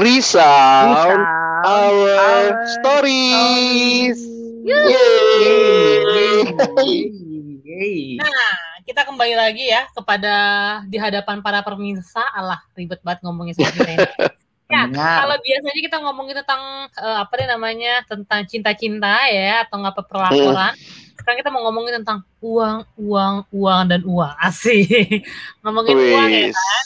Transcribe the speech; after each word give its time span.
resound 0.00 0.96
our, 0.96 1.20
our 1.68 2.56
stories. 2.80 4.16
Yeay. 4.64 6.40
Nah, 8.16 8.52
kita 8.88 9.04
kembali 9.04 9.34
lagi 9.36 9.68
ya 9.68 9.84
kepada 9.92 10.34
di 10.88 10.96
hadapan 10.96 11.44
para 11.44 11.60
pemirsa. 11.60 12.24
Allah, 12.32 12.64
ribet 12.72 13.04
banget 13.04 13.20
ngomongin 13.28 13.52
soal 13.52 13.72
kita 13.76 13.92
ini. 13.92 14.08
Ya, 14.70 14.86
kalau 14.86 15.34
biasanya 15.42 15.82
kita 15.82 15.98
ngomongin 15.98 16.46
tentang 16.46 16.86
uh, 16.94 17.26
apa 17.26 17.42
nih 17.42 17.50
namanya 17.50 18.06
tentang 18.06 18.46
cinta-cinta 18.46 19.26
ya 19.26 19.66
atau 19.66 19.82
nggak 19.82 20.06
perlaporan. 20.06 20.78
Hmm. 20.78 21.18
Sekarang 21.18 21.42
kita 21.42 21.50
mau 21.50 21.66
ngomongin 21.66 21.98
tentang 21.98 22.22
uang, 22.38 22.86
uang, 22.94 23.50
uang 23.50 23.82
dan 23.90 24.06
uang. 24.06 24.30
Asik. 24.38 25.26
ngomongin 25.66 25.98
Wih. 25.98 26.14
uang 26.14 26.28
ya 26.30 26.46
kan. 26.54 26.84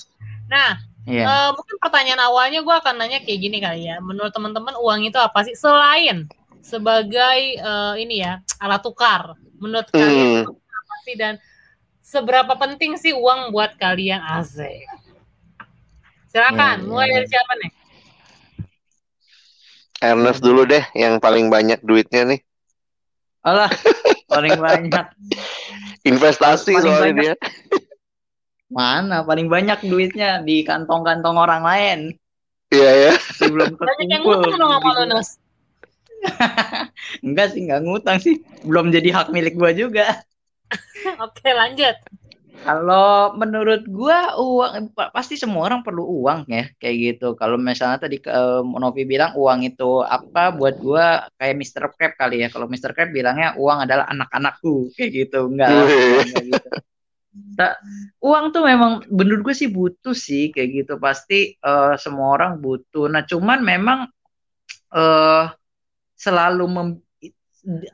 Nah, 0.49 0.71
yeah. 1.05 1.25
Iya. 1.25 1.25
uh, 1.29 1.51
mungkin 1.57 1.77
pertanyaan 1.81 2.23
awalnya 2.25 2.61
gue 2.65 2.75
akan 2.75 2.95
nanya 2.97 3.19
kayak 3.25 3.41
gini 3.41 3.59
kali 3.61 3.89
ya. 3.89 4.01
Menurut 4.01 4.33
teman-teman 4.33 4.75
uang 4.81 5.05
itu 5.09 5.19
apa 5.21 5.45
sih 5.45 5.57
selain 5.57 6.29
sebagai 6.65 7.61
uh, 7.61 7.95
ini 8.01 8.25
ya 8.25 8.41
alat 8.61 8.81
tukar? 8.81 9.37
Menurut 9.61 9.89
kalian 9.93 10.49
apa 10.49 10.95
sih 11.05 11.15
dan 11.17 11.37
seberapa 12.05 12.53
penting 12.57 12.97
sih 12.97 13.13
uang 13.13 13.53
buat 13.53 13.77
kalian 13.77 14.21
asik? 14.41 14.89
Silakan, 16.35 16.83
hmm. 16.83 16.89
mulai 16.91 17.09
dari 17.15 17.29
siapa 17.31 17.53
nih? 17.63 17.71
Ernest 20.03 20.43
dulu 20.43 20.67
deh, 20.67 20.83
yang 20.99 21.23
paling 21.23 21.47
banyak 21.49 21.79
duitnya 21.81 22.27
nih. 22.27 22.41
Alah, 23.47 23.71
paling 24.27 24.59
banyak. 24.59 25.07
Investasi 26.11 26.75
paling 26.75 26.85
soalnya 26.85 27.13
banyak. 27.15 27.23
dia. 27.23 27.35
Mana 28.75 29.23
paling 29.23 29.47
banyak 29.47 29.87
duitnya 29.87 30.43
di 30.43 30.67
kantong-kantong 30.67 31.39
orang 31.39 31.63
lain. 31.63 31.99
Iya 32.75 32.91
ya. 32.91 33.13
Belum 33.47 33.79
Banyak 33.79 34.09
yang 34.11 34.23
ngutang 34.27 34.59
sama 34.59 34.91
lu, 34.99 35.05
Enggak 37.27 37.47
sih, 37.55 37.61
enggak 37.63 37.83
ngutang 37.87 38.19
sih. 38.19 38.43
Belum 38.67 38.91
jadi 38.91 39.15
hak 39.15 39.31
milik 39.31 39.55
gua 39.55 39.71
juga. 39.71 40.27
Oke, 41.25 41.55
lanjut. 41.55 41.95
Kalau 42.65 43.37
menurut 43.37 43.85
gua 43.87 44.41
uang 44.41 44.97
pasti 45.13 45.37
semua 45.37 45.69
orang 45.69 45.85
perlu 45.85 46.25
uang 46.25 46.49
ya 46.49 46.65
kayak 46.81 46.97
gitu. 46.97 47.29
Kalau 47.37 47.61
misalnya 47.61 48.01
tadi 48.01 48.19
uh, 48.25 48.65
Novi 48.65 49.05
bilang 49.05 49.37
uang 49.37 49.69
itu 49.69 50.01
apa 50.01 50.51
buat 50.51 50.81
gua 50.81 51.29
kayak 51.37 51.55
Mr. 51.61 51.93
Crab 51.95 52.19
kali 52.19 52.43
ya. 52.43 52.49
Kalau 52.49 52.67
Mr. 52.67 52.97
Crab 52.97 53.13
bilangnya 53.13 53.55
uang 53.55 53.85
adalah 53.85 54.09
anak-anakku 54.11 54.91
kayak 54.97 55.11
gitu. 55.13 55.47
Enggak, 55.47 55.71
enggak 55.71 56.43
gitu. 56.43 56.71
Nah, 57.35 57.75
uang 58.23 58.55
tuh 58.55 58.63
memang 58.63 59.03
menurut 59.11 59.51
gue 59.51 59.55
sih 59.55 59.71
butuh 59.71 60.15
sih 60.15 60.55
kayak 60.55 60.69
gitu 60.71 60.95
pasti 61.03 61.59
uh, 61.63 61.99
semua 61.99 62.35
orang 62.39 62.63
butuh. 62.63 63.11
Nah 63.11 63.27
cuman 63.27 63.59
memang 63.59 63.99
uh, 64.95 65.51
selalu 66.15 66.65
mem, 66.71 66.89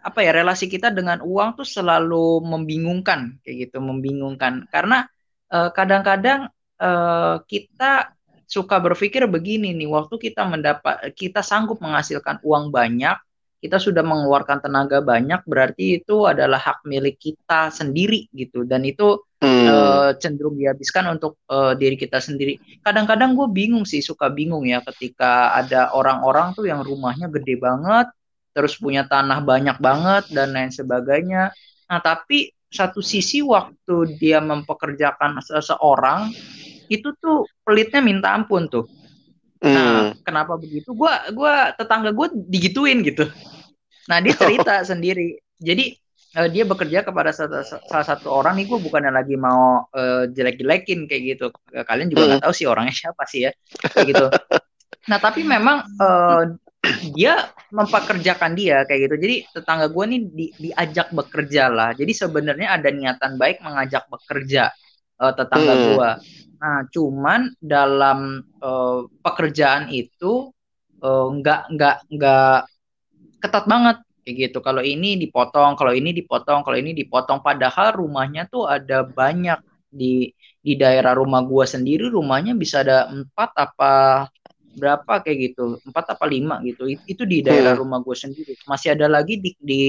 apa 0.02 0.20
ya 0.20 0.30
relasi 0.34 0.66
kita 0.66 0.92
dengan 0.92 1.22
uang 1.24 1.62
tuh 1.62 1.68
selalu 1.68 2.42
membingungkan 2.42 3.38
kayak 3.46 3.70
gitu 3.70 3.78
membingungkan 3.78 4.66
karena 4.66 5.06
eh, 5.46 5.70
kadang-kadang 5.70 6.50
uh, 6.82 7.38
kita 7.46 8.10
suka 8.50 8.82
berpikir 8.82 9.30
begini 9.30 9.70
nih 9.78 9.86
waktu 9.86 10.18
kita 10.18 10.42
mendapat 10.42 11.14
kita 11.14 11.46
sanggup 11.46 11.78
menghasilkan 11.78 12.42
uang 12.42 12.74
banyak 12.74 13.14
kita 13.60 13.76
sudah 13.76 14.00
mengeluarkan 14.00 14.64
tenaga 14.64 15.04
banyak 15.04 15.44
berarti 15.44 16.00
itu 16.00 16.24
adalah 16.24 16.56
hak 16.56 16.82
milik 16.88 17.20
kita 17.20 17.68
sendiri 17.68 18.26
gitu 18.32 18.64
dan 18.64 18.82
itu 18.88 19.20
hmm. 19.44 19.66
uh, 19.68 20.10
cenderung 20.16 20.56
dihabiskan 20.56 21.12
untuk 21.12 21.36
uh, 21.52 21.76
diri 21.76 22.00
kita 22.00 22.18
sendiri 22.18 22.56
kadang-kadang 22.80 23.36
gue 23.36 23.48
bingung 23.52 23.84
sih 23.84 24.00
suka 24.00 24.32
bingung 24.32 24.64
ya 24.64 24.80
ketika 24.82 25.52
ada 25.52 25.92
orang-orang 25.92 26.56
tuh 26.56 26.64
yang 26.64 26.80
rumahnya 26.80 27.28
gede 27.28 27.60
banget 27.60 28.08
terus 28.50 28.74
punya 28.76 29.06
tanah 29.06 29.40
banyak 29.42 29.78
banget 29.78 30.24
dan 30.34 30.54
lain 30.54 30.74
sebagainya. 30.74 31.54
Nah, 31.86 32.00
tapi 32.02 32.50
satu 32.70 33.02
sisi 33.02 33.42
waktu 33.42 34.18
dia 34.18 34.38
mempekerjakan 34.42 35.42
seseorang 35.42 36.30
itu 36.90 37.14
tuh 37.18 37.46
pelitnya 37.62 38.02
minta 38.02 38.34
ampun 38.34 38.66
tuh. 38.66 38.86
Nah, 39.60 40.12
hmm. 40.16 40.24
kenapa 40.24 40.56
begitu? 40.56 40.96
Gua 40.96 41.20
gua 41.36 41.76
tetangga 41.76 42.16
gue 42.16 42.26
digituin 42.48 43.04
gitu. 43.04 43.28
Nah, 44.08 44.18
dia 44.24 44.32
cerita 44.32 44.80
sendiri. 44.90 45.36
Jadi 45.60 45.92
uh, 46.40 46.48
dia 46.48 46.64
bekerja 46.64 47.04
kepada 47.04 47.28
salah, 47.36 47.60
salah 47.64 48.06
satu 48.08 48.32
orang 48.32 48.56
nih 48.56 48.66
gue 48.72 48.78
bukannya 48.80 49.12
lagi 49.12 49.36
mau 49.36 49.84
uh, 49.92 50.24
jelek-jelekin 50.32 51.04
kayak 51.04 51.22
gitu. 51.36 51.52
Kalian 51.84 52.08
juga 52.08 52.22
nggak 52.24 52.38
hmm. 52.40 52.46
tahu 52.48 52.54
sih 52.56 52.66
orangnya 52.66 52.94
siapa 52.96 53.22
sih 53.28 53.40
ya. 53.44 53.52
Kayak 53.92 54.06
gitu. 54.16 54.26
Nah, 55.12 55.18
tapi 55.20 55.40
memang 55.44 55.84
uh, 56.00 56.44
dia 57.12 57.52
mempekerjakan 57.68 58.56
dia 58.56 58.88
kayak 58.88 59.12
gitu. 59.12 59.16
Jadi 59.20 59.36
tetangga 59.52 59.92
gue 59.92 60.04
nih 60.08 60.20
di, 60.24 60.46
diajak 60.56 61.12
bekerja 61.12 61.68
lah. 61.68 61.92
Jadi 61.92 62.12
sebenarnya 62.16 62.80
ada 62.80 62.88
niatan 62.88 63.36
baik 63.36 63.60
mengajak 63.60 64.08
bekerja 64.08 64.72
uh, 65.20 65.32
tetangga 65.36 65.74
hmm. 65.76 65.84
gue. 65.84 66.10
Nah, 66.60 66.84
cuman 66.92 67.56
dalam 67.56 68.44
uh, 68.60 69.08
pekerjaan 69.24 69.88
itu 69.88 70.52
uh, 71.00 71.28
nggak 71.32 71.72
nggak 71.72 71.96
nggak 72.12 72.58
ketat 73.40 73.64
banget 73.64 73.96
kayak 74.22 74.36
gitu. 74.48 74.58
Kalau 74.60 74.84
ini 74.84 75.16
dipotong, 75.16 75.72
kalau 75.74 75.96
ini 75.96 76.12
dipotong, 76.12 76.60
kalau 76.60 76.76
ini 76.76 76.92
dipotong. 76.92 77.40
Padahal 77.40 77.96
rumahnya 77.96 78.44
tuh 78.52 78.68
ada 78.68 79.08
banyak 79.08 79.58
di 79.90 80.30
di 80.60 80.76
daerah 80.76 81.16
rumah 81.16 81.42
gue 81.42 81.64
sendiri 81.64 82.12
rumahnya 82.12 82.54
bisa 82.54 82.84
ada 82.84 83.08
empat 83.08 83.50
apa 83.56 83.92
berapa 84.76 85.24
kayak 85.24 85.38
gitu 85.50 85.82
empat 85.82 86.14
apa 86.14 86.24
lima 86.30 86.62
gitu 86.62 86.86
itu 86.86 87.26
di 87.26 87.42
daerah 87.42 87.74
hmm. 87.74 87.82
rumah 87.82 87.98
gue 88.04 88.14
sendiri 88.14 88.54
masih 88.68 88.94
ada 88.94 89.10
lagi 89.10 89.40
di 89.40 89.50
di 89.58 89.80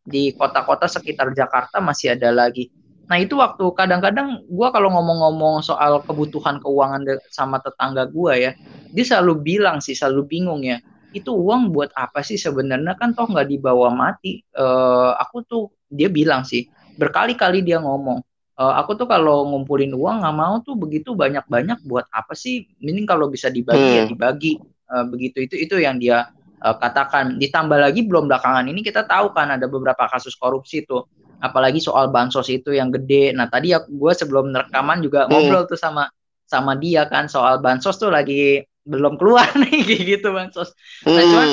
di 0.00 0.32
kota-kota 0.32 0.88
sekitar 0.88 1.36
Jakarta 1.36 1.82
masih 1.82 2.16
ada 2.16 2.32
lagi 2.32 2.72
nah 3.10 3.18
itu 3.18 3.34
waktu 3.34 3.64
kadang-kadang 3.74 4.46
gue 4.46 4.68
kalau 4.70 4.94
ngomong-ngomong 4.94 5.66
soal 5.66 5.98
kebutuhan 6.06 6.62
keuangan 6.62 7.02
sama 7.26 7.58
tetangga 7.58 8.06
gue 8.06 8.32
ya 8.38 8.52
dia 8.94 9.04
selalu 9.04 9.42
bilang 9.42 9.82
sih 9.82 9.98
selalu 9.98 10.30
bingung 10.30 10.62
ya 10.62 10.78
itu 11.10 11.34
uang 11.34 11.74
buat 11.74 11.90
apa 11.98 12.22
sih 12.22 12.38
sebenarnya 12.38 12.94
kan 12.94 13.18
toh 13.18 13.26
nggak 13.26 13.50
dibawa 13.50 13.90
mati 13.90 14.46
uh, 14.54 15.18
aku 15.18 15.42
tuh 15.42 15.62
dia 15.90 16.06
bilang 16.06 16.46
sih 16.46 16.70
berkali-kali 16.94 17.66
dia 17.66 17.82
ngomong 17.82 18.22
uh, 18.60 18.74
aku 18.76 18.92
tuh 19.00 19.08
kalau 19.08 19.48
ngumpulin 19.48 19.96
uang 19.96 20.20
nggak 20.20 20.36
mau 20.36 20.60
tuh 20.60 20.76
begitu 20.76 21.16
banyak-banyak 21.16 21.80
buat 21.88 22.04
apa 22.12 22.36
sih? 22.36 22.68
Mending 22.84 23.08
kalau 23.08 23.32
bisa 23.32 23.48
dibagi 23.48 23.80
ya 23.80 23.88
hmm. 23.88 23.96
ya 23.96 24.04
dibagi. 24.12 24.52
Uh, 24.90 25.06
begitu 25.06 25.46
itu 25.46 25.54
itu 25.56 25.74
yang 25.80 25.96
dia 25.96 26.28
uh, 26.60 26.76
katakan. 26.76 27.40
Ditambah 27.40 27.80
lagi 27.80 28.04
belum 28.04 28.28
belakangan 28.28 28.68
ini 28.68 28.84
kita 28.84 29.08
tahu 29.08 29.32
kan 29.32 29.56
ada 29.56 29.64
beberapa 29.64 30.04
kasus 30.12 30.36
korupsi 30.36 30.84
tuh. 30.84 31.08
Apalagi 31.40 31.80
soal 31.80 32.12
bansos 32.12 32.46
itu 32.52 32.76
yang 32.76 32.92
gede. 32.92 33.32
Nah 33.32 33.48
tadi 33.48 33.72
ya 33.72 33.82
gue 33.84 34.12
sebelum 34.12 34.52
rekaman 34.52 35.00
juga 35.00 35.26
hmm. 35.26 35.30
ngobrol 35.32 35.64
tuh 35.66 35.80
sama 35.80 36.06
sama 36.44 36.74
dia 36.76 37.06
kan 37.06 37.26
soal 37.30 37.62
bansos 37.62 37.96
tuh 37.96 38.10
lagi 38.12 38.60
belum 38.84 39.16
keluar 39.16 39.48
nih 39.62 40.16
gitu 40.16 40.30
bansos. 40.30 40.76
Nah 41.08 41.22
cuman 41.24 41.48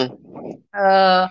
uh, 0.75 1.23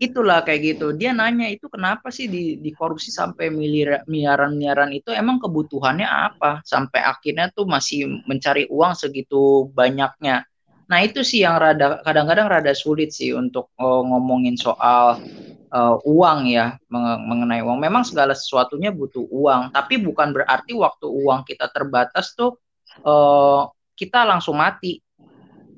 itulah 0.00 0.40
kayak 0.40 0.74
gitu 0.74 0.96
dia 0.96 1.12
nanya 1.12 1.52
itu 1.52 1.68
kenapa 1.68 2.08
sih 2.08 2.24
di, 2.24 2.56
dikorupsi 2.56 3.12
sampai 3.12 3.52
miliar 3.52 4.00
miliaran 4.08 4.56
miliaran 4.56 4.90
itu 4.96 5.12
emang 5.12 5.36
kebutuhannya 5.36 6.08
apa 6.08 6.64
sampai 6.64 7.04
akhirnya 7.04 7.52
tuh 7.52 7.68
masih 7.68 8.08
mencari 8.24 8.64
uang 8.72 8.96
segitu 8.96 9.68
banyaknya 9.76 10.48
nah 10.90 10.98
itu 11.06 11.22
sih 11.22 11.46
yang 11.46 11.62
rada 11.62 12.02
kadang-kadang 12.02 12.50
rada 12.50 12.74
sulit 12.74 13.14
sih 13.14 13.30
untuk 13.30 13.70
oh, 13.78 14.02
ngomongin 14.02 14.58
soal 14.58 15.22
uh, 15.70 15.96
uang 16.02 16.50
ya 16.50 16.76
mengenai 16.90 17.62
uang. 17.62 17.78
Memang 17.78 18.02
segala 18.02 18.34
sesuatunya 18.34 18.90
butuh 18.90 19.24
uang 19.30 19.70
tapi 19.70 20.02
bukan 20.02 20.34
berarti 20.34 20.74
waktu 20.74 21.06
uang 21.06 21.46
kita 21.46 21.70
terbatas 21.70 22.34
tuh 22.34 22.58
uh, 23.06 23.70
kita 23.94 24.26
langsung 24.26 24.58
mati. 24.58 24.98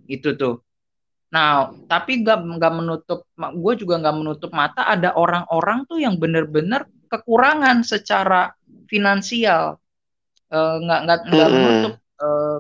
Itu 0.08 0.34
tuh. 0.34 0.64
Nah, 1.32 1.72
tapi 1.88 2.20
gak, 2.20 2.44
nggak 2.44 2.72
menutup, 2.76 3.24
gue 3.40 3.74
juga 3.80 3.96
nggak 4.04 4.16
menutup 4.20 4.52
mata 4.52 4.84
ada 4.84 5.16
orang-orang 5.16 5.88
tuh 5.88 5.96
yang 5.96 6.20
bener-bener 6.20 6.84
kekurangan 7.08 7.80
secara 7.80 8.52
finansial, 8.84 9.80
nggak 10.52 11.00
uh, 11.00 11.04
nggak 11.08 11.20
nggak 11.32 11.48
menutup 11.48 11.92
uh, 11.96 12.01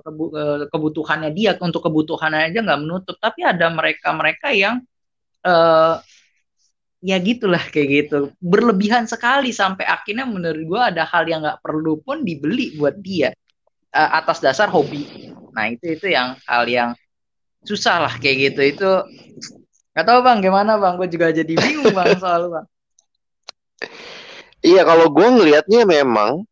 kebu, 0.00 0.24
uh, 0.32 0.64
kebutuhannya 0.72 1.30
dia 1.36 1.52
untuk 1.60 1.84
kebutuhannya 1.84 2.48
aja 2.48 2.58
nggak 2.64 2.80
menutup, 2.80 3.16
tapi 3.20 3.44
ada 3.44 3.68
mereka-mereka 3.68 4.48
yang 4.56 4.80
uh, 5.44 6.00
ya 7.02 7.16
gitulah 7.18 7.60
kayak 7.68 7.88
gitu. 8.08 8.18
Berlebihan 8.38 9.04
sekali 9.04 9.50
sampai 9.50 9.84
akhirnya 9.84 10.24
menurut 10.24 10.62
gue 10.62 10.80
ada 10.80 11.04
hal 11.04 11.26
yang 11.28 11.42
nggak 11.42 11.60
perlu 11.60 11.98
pun 12.00 12.22
dibeli 12.22 12.78
buat 12.78 12.96
dia 12.96 13.34
uh, 13.92 14.10
atas 14.22 14.38
dasar 14.40 14.70
hobi. 14.70 15.34
Nah 15.52 15.68
itu 15.68 15.98
itu 15.98 16.08
yang 16.08 16.38
hal 16.48 16.64
yang 16.64 16.90
susah 17.66 18.06
lah 18.08 18.14
kayak 18.16 18.54
gitu. 18.54 18.60
Itu 18.62 18.90
nggak 19.92 20.06
tahu 20.06 20.18
bang 20.24 20.38
gimana 20.40 20.78
bang? 20.78 20.94
Gue 20.96 21.10
juga 21.10 21.34
jadi 21.34 21.52
bingung 21.52 21.92
bang 21.92 22.16
soal 22.22 22.48
bang. 22.48 22.66
Iya 24.62 24.86
kalau 24.86 25.10
gue 25.10 25.26
ngelihatnya 25.26 25.82
memang 25.82 26.46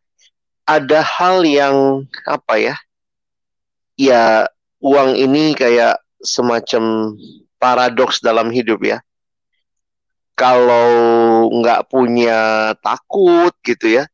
ada 0.67 1.01
hal 1.03 1.47
yang 1.47 2.07
apa 2.27 2.55
ya 2.59 2.75
ya 4.01 4.49
uang 4.81 5.13
ini 5.21 5.53
kayak 5.53 6.01
semacam 6.25 7.13
paradoks 7.61 8.25
dalam 8.25 8.49
hidup 8.49 8.81
ya. 8.81 8.99
Kalau 10.33 10.89
nggak 11.53 11.93
punya 11.93 12.73
takut 12.81 13.53
gitu 13.61 14.01
ya, 14.01 14.09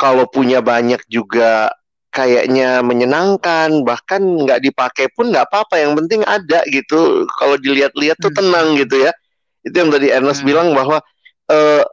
kalau 0.00 0.24
punya 0.24 0.64
banyak 0.64 1.04
juga 1.12 1.68
kayaknya 2.08 2.80
menyenangkan, 2.80 3.84
bahkan 3.84 4.24
nggak 4.24 4.64
dipakai 4.64 5.12
pun 5.12 5.28
nggak 5.28 5.44
apa-apa. 5.52 5.76
Yang 5.76 5.92
penting 6.04 6.20
ada 6.24 6.64
gitu. 6.72 7.28
Kalau 7.36 7.60
dilihat-lihat 7.60 8.16
tuh 8.16 8.32
Hmm. 8.32 8.38
tenang 8.40 8.68
gitu 8.80 8.96
ya. 9.04 9.12
Itu 9.60 9.76
yang 9.76 9.92
tadi 9.92 10.08
Ernest 10.08 10.40
Hmm. 10.40 10.48
bilang 10.48 10.68
bahwa 10.72 11.04
eh, 11.48 11.84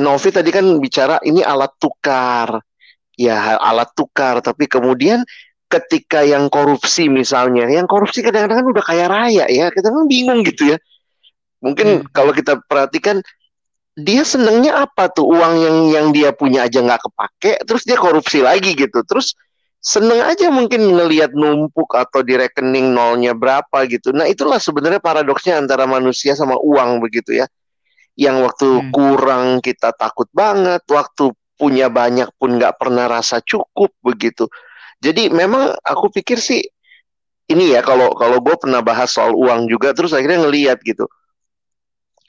Novi 0.00 0.28
tadi 0.32 0.48
kan 0.52 0.64
bicara 0.80 1.20
ini 1.24 1.44
alat 1.44 1.72
tukar, 1.80 2.60
ya 3.16 3.56
alat 3.60 3.92
tukar. 3.96 4.44
Tapi 4.44 4.68
kemudian 4.68 5.24
ketika 5.72 6.20
yang 6.20 6.52
korupsi 6.52 7.08
misalnya, 7.08 7.64
yang 7.72 7.88
korupsi 7.88 8.20
kadang-kadang 8.20 8.60
kan 8.60 8.68
udah 8.68 8.84
kaya 8.84 9.06
raya 9.08 9.44
ya, 9.48 9.72
kita 9.72 9.88
kan 9.88 10.04
bingung 10.04 10.44
gitu 10.44 10.76
ya. 10.76 10.78
Mungkin 11.64 12.04
Hmm. 12.04 12.12
kalau 12.12 12.36
kita 12.36 12.60
perhatikan 12.68 13.24
dia 13.96 14.24
senengnya 14.24 14.84
apa 14.84 15.08
tuh 15.08 15.28
uang 15.32 15.54
yang 15.56 15.76
yang 15.88 16.06
dia 16.12 16.32
punya 16.36 16.68
aja 16.68 16.84
nggak 16.84 17.00
kepake, 17.08 17.52
terus 17.64 17.88
dia 17.88 17.96
korupsi 17.96 18.44
lagi 18.44 18.76
gitu. 18.76 19.00
Terus 19.04 19.32
seneng 19.80 20.22
aja 20.22 20.48
mungkin 20.48 20.94
ngelihat 20.94 21.34
numpuk 21.34 21.92
atau 21.96 22.20
di 22.22 22.36
rekening 22.36 22.92
nolnya 22.92 23.32
berapa 23.32 23.84
gitu. 23.88 24.12
Nah 24.12 24.28
itulah 24.28 24.60
sebenarnya 24.60 25.00
paradoksnya 25.00 25.58
antara 25.60 25.88
manusia 25.88 26.36
sama 26.36 26.56
uang 26.60 27.00
begitu 27.00 27.36
ya. 27.40 27.46
Yang 28.16 28.36
waktu 28.48 28.68
Hmm. 28.68 28.90
kurang 28.92 29.46
kita 29.64 29.92
takut 29.96 30.28
banget, 30.32 30.84
waktu 30.88 31.32
punya 31.56 31.86
banyak 31.86 32.26
pun 32.40 32.58
nggak 32.58 32.74
pernah 32.80 33.06
rasa 33.06 33.38
cukup 33.44 33.92
begitu. 34.02 34.48
Jadi 35.02 35.34
memang 35.34 35.74
aku 35.82 36.14
pikir 36.14 36.38
sih 36.38 36.62
ini 37.50 37.74
ya 37.74 37.82
kalau 37.82 38.14
kalau 38.14 38.38
gue 38.38 38.54
pernah 38.54 38.78
bahas 38.80 39.10
soal 39.10 39.34
uang 39.34 39.66
juga 39.66 39.90
terus 39.90 40.14
akhirnya 40.14 40.46
ngeliat 40.46 40.78
gitu. 40.86 41.10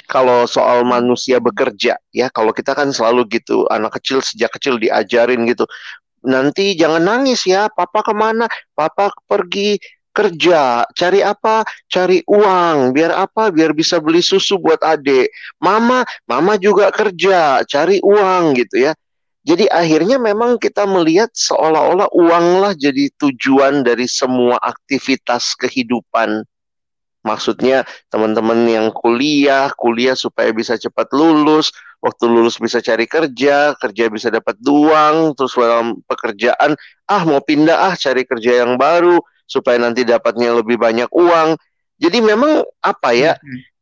Kalau 0.03 0.43
soal 0.49 0.83
manusia 0.83 1.37
bekerja 1.39 1.95
ya 2.11 2.27
kalau 2.33 2.51
kita 2.51 2.73
kan 2.73 2.89
selalu 2.89 3.29
gitu 3.29 3.69
anak 3.69 4.01
kecil 4.01 4.19
sejak 4.25 4.49
kecil 4.57 4.81
diajarin 4.81 5.45
gitu. 5.45 5.69
Nanti 6.23 6.73
jangan 6.79 7.03
nangis 7.03 7.43
ya, 7.43 7.67
papa 7.67 7.99
ke 7.99 8.15
mana? 8.15 8.47
Papa 8.71 9.11
pergi 9.27 9.75
kerja, 10.15 10.87
cari 10.95 11.19
apa? 11.19 11.67
Cari 11.91 12.23
uang, 12.23 12.95
biar 12.95 13.11
apa? 13.11 13.51
Biar 13.51 13.75
bisa 13.75 13.99
beli 13.99 14.23
susu 14.23 14.55
buat 14.55 14.79
adik. 14.79 15.27
Mama, 15.59 16.07
mama 16.23 16.55
juga 16.55 16.87
kerja, 16.95 17.65
cari 17.67 17.99
uang 17.99 18.55
gitu 18.55 18.87
ya. 18.87 18.95
Jadi 19.43 19.67
akhirnya 19.67 20.15
memang 20.15 20.55
kita 20.55 20.87
melihat 20.87 21.27
seolah-olah 21.35 22.07
uanglah 22.15 22.71
jadi 22.79 23.11
tujuan 23.19 23.83
dari 23.83 24.07
semua 24.07 24.55
aktivitas 24.63 25.51
kehidupan. 25.59 26.47
Maksudnya 27.23 27.83
teman-teman 28.07 28.67
yang 28.67 28.87
kuliah, 28.91 29.71
kuliah 29.75 30.15
supaya 30.15 30.51
bisa 30.55 30.79
cepat 30.79 31.11
lulus, 31.11 31.71
waktu 32.03 32.23
lulus 32.27 32.59
bisa 32.59 32.83
cari 32.83 33.07
kerja, 33.07 33.75
kerja 33.79 34.11
bisa 34.11 34.27
dapat 34.27 34.59
uang, 34.63 35.35
terus 35.35 35.55
dalam 35.55 35.99
pekerjaan, 36.03 36.75
ah 37.07 37.23
mau 37.23 37.39
pindah 37.39 37.91
ah 37.91 37.95
cari 37.95 38.27
kerja 38.27 38.67
yang 38.67 38.75
baru 38.75 39.19
supaya 39.47 39.79
nanti 39.79 40.03
dapatnya 40.07 40.55
lebih 40.55 40.75
banyak 40.75 41.07
uang. 41.11 41.55
Jadi 41.99 42.19
memang 42.19 42.63
apa 42.83 43.11
ya? 43.15 43.35
Hmm. 43.39 43.72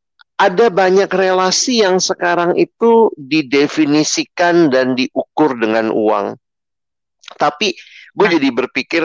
Ada 0.42 0.74
banyak 0.74 1.06
relasi 1.14 1.86
yang 1.86 2.02
sekarang 2.02 2.58
itu 2.58 3.14
didefinisikan 3.14 4.74
dan 4.74 4.98
diukur 4.98 5.54
dengan 5.54 5.94
uang. 5.94 6.34
Tapi 7.38 7.78
gue 8.18 8.28
Nah. 8.28 8.34
jadi 8.34 8.50
berpikir 8.50 9.04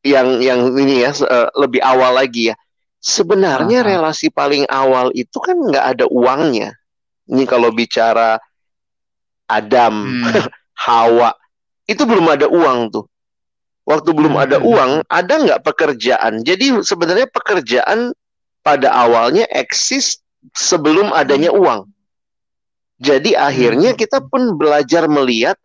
yang 0.00 0.40
yang 0.40 0.72
ini 0.72 1.04
ya 1.04 1.12
eh, 1.12 1.48
lebih 1.60 1.84
awal 1.84 2.16
lagi 2.16 2.48
ya. 2.50 2.56
Sebenarnya 2.98 3.84
Aha. 3.84 3.88
relasi 3.96 4.32
paling 4.32 4.64
awal 4.68 5.12
itu 5.12 5.36
kan 5.36 5.56
nggak 5.56 5.86
ada 5.96 6.04
uangnya. 6.08 6.72
Ini 7.28 7.44
kalau 7.44 7.68
bicara 7.70 8.40
Adam, 9.46 9.94
Hmm. 10.06 10.24
Hawa, 10.86 11.34
itu 11.84 12.02
belum 12.08 12.26
ada 12.30 12.46
uang 12.48 12.88
tuh. 12.88 13.04
Waktu 13.84 14.10
belum 14.14 14.38
Hmm, 14.38 14.44
ada 14.46 14.56
uang, 14.62 14.92
ada 15.10 15.34
nggak 15.34 15.60
pekerjaan? 15.66 16.40
Jadi 16.46 16.78
sebenarnya 16.80 17.26
pekerjaan 17.28 18.14
pada 18.62 18.92
awalnya 18.94 19.48
eksis 19.50 20.19
sebelum 20.56 21.12
adanya 21.12 21.52
uang. 21.52 21.88
Jadi 23.00 23.32
akhirnya 23.32 23.96
Hmm. 23.96 23.98
kita 24.00 24.18
pun 24.28 24.60
belajar 24.60 25.08
melihat 25.08 25.56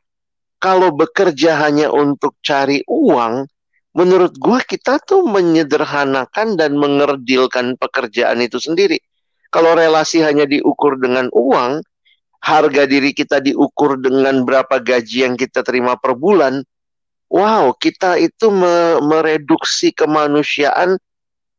kalau 0.59 0.95
bekerja 0.95 1.59
hanya 1.59 1.91
untuk 1.91 2.39
cari 2.39 2.79
uang, 2.87 3.43
menurut 3.91 4.39
gua 4.39 4.63
kita 4.63 5.03
tuh 5.03 5.27
menyederhanakan 5.27 6.55
dan 6.55 6.79
mengerdilkan 6.79 7.75
pekerjaan 7.75 8.39
itu 8.39 8.59
sendiri. 8.59 8.99
Kalau 9.51 9.75
relasi 9.75 10.23
hanya 10.23 10.47
diukur 10.47 10.95
dengan 10.99 11.27
uang, 11.31 11.83
harga 12.39 12.83
diri 12.87 13.11
kita 13.11 13.43
diukur 13.43 13.99
dengan 13.99 14.43
berapa 14.47 14.79
gaji 14.79 15.27
yang 15.27 15.35
kita 15.35 15.63
terima 15.63 15.99
per 15.99 16.15
bulan, 16.15 16.63
wow, 17.31 17.71
kita 17.75 18.15
itu 18.19 18.47
me- 18.51 18.99
mereduksi 19.03 19.91
kemanusiaan 19.91 20.99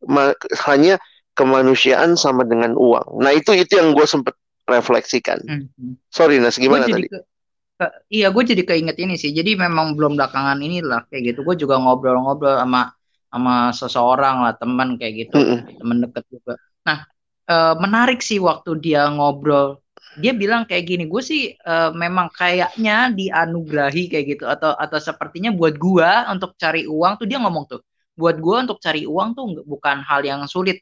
ma- 0.08 0.36
hanya 0.68 0.96
kemanusiaan 1.36 2.16
sama 2.16 2.42
dengan 2.48 2.72
uang. 2.74 3.20
Nah, 3.20 3.32
itu 3.36 3.52
itu 3.52 3.76
yang 3.78 3.92
gue 3.92 4.06
sempat 4.08 4.34
refleksikan. 4.66 5.38
Hmm. 5.46 5.94
Sorry, 6.10 6.40
Nas, 6.40 6.56
Gue 6.56 6.64
gimana 6.64 6.88
tadi? 6.88 7.06
ke, 7.12 7.18
ke- 7.78 7.96
iya 8.10 8.28
gue 8.34 8.42
jadi 8.42 8.62
keinget 8.66 8.96
ini 8.98 9.14
sih. 9.20 9.30
Jadi 9.36 9.54
memang 9.56 9.94
belum 9.96 10.16
belakangan 10.18 10.58
inilah 10.60 11.06
kayak 11.12 11.34
gitu. 11.34 11.40
Gue 11.46 11.56
juga 11.60 11.76
ngobrol-ngobrol 11.82 12.56
sama 12.62 12.92
sama 13.32 13.54
seseorang 13.76 14.36
lah 14.46 14.54
teman 14.56 14.96
kayak 14.96 15.14
gitu, 15.28 15.36
Mm-mm. 15.36 15.58
teman 15.80 15.98
deket 16.04 16.24
juga. 16.32 16.54
Nah 16.88 16.98
eh, 17.46 17.74
menarik 17.78 18.20
sih 18.24 18.38
waktu 18.40 18.70
dia 18.80 19.06
ngobrol. 19.12 19.82
Dia 20.16 20.32
bilang 20.32 20.64
kayak 20.64 20.84
gini, 20.88 21.04
gue 21.12 21.22
sih 21.22 21.52
eh, 21.52 21.90
memang 21.92 22.32
kayaknya 22.32 23.12
dianugerahi 23.12 24.08
kayak 24.08 24.26
gitu 24.38 24.44
atau 24.48 24.72
atau 24.72 24.98
sepertinya 25.02 25.52
buat 25.52 25.76
gua 25.76 26.24
untuk 26.32 26.56
cari 26.56 26.88
uang 26.88 27.20
tuh 27.20 27.26
dia 27.28 27.36
ngomong 27.42 27.64
tuh, 27.68 27.80
buat 28.16 28.40
gua 28.40 28.64
untuk 28.64 28.80
cari 28.80 29.04
uang 29.04 29.28
tuh 29.36 29.44
bukan 29.68 30.00
hal 30.06 30.24
yang 30.24 30.40
sulit. 30.48 30.80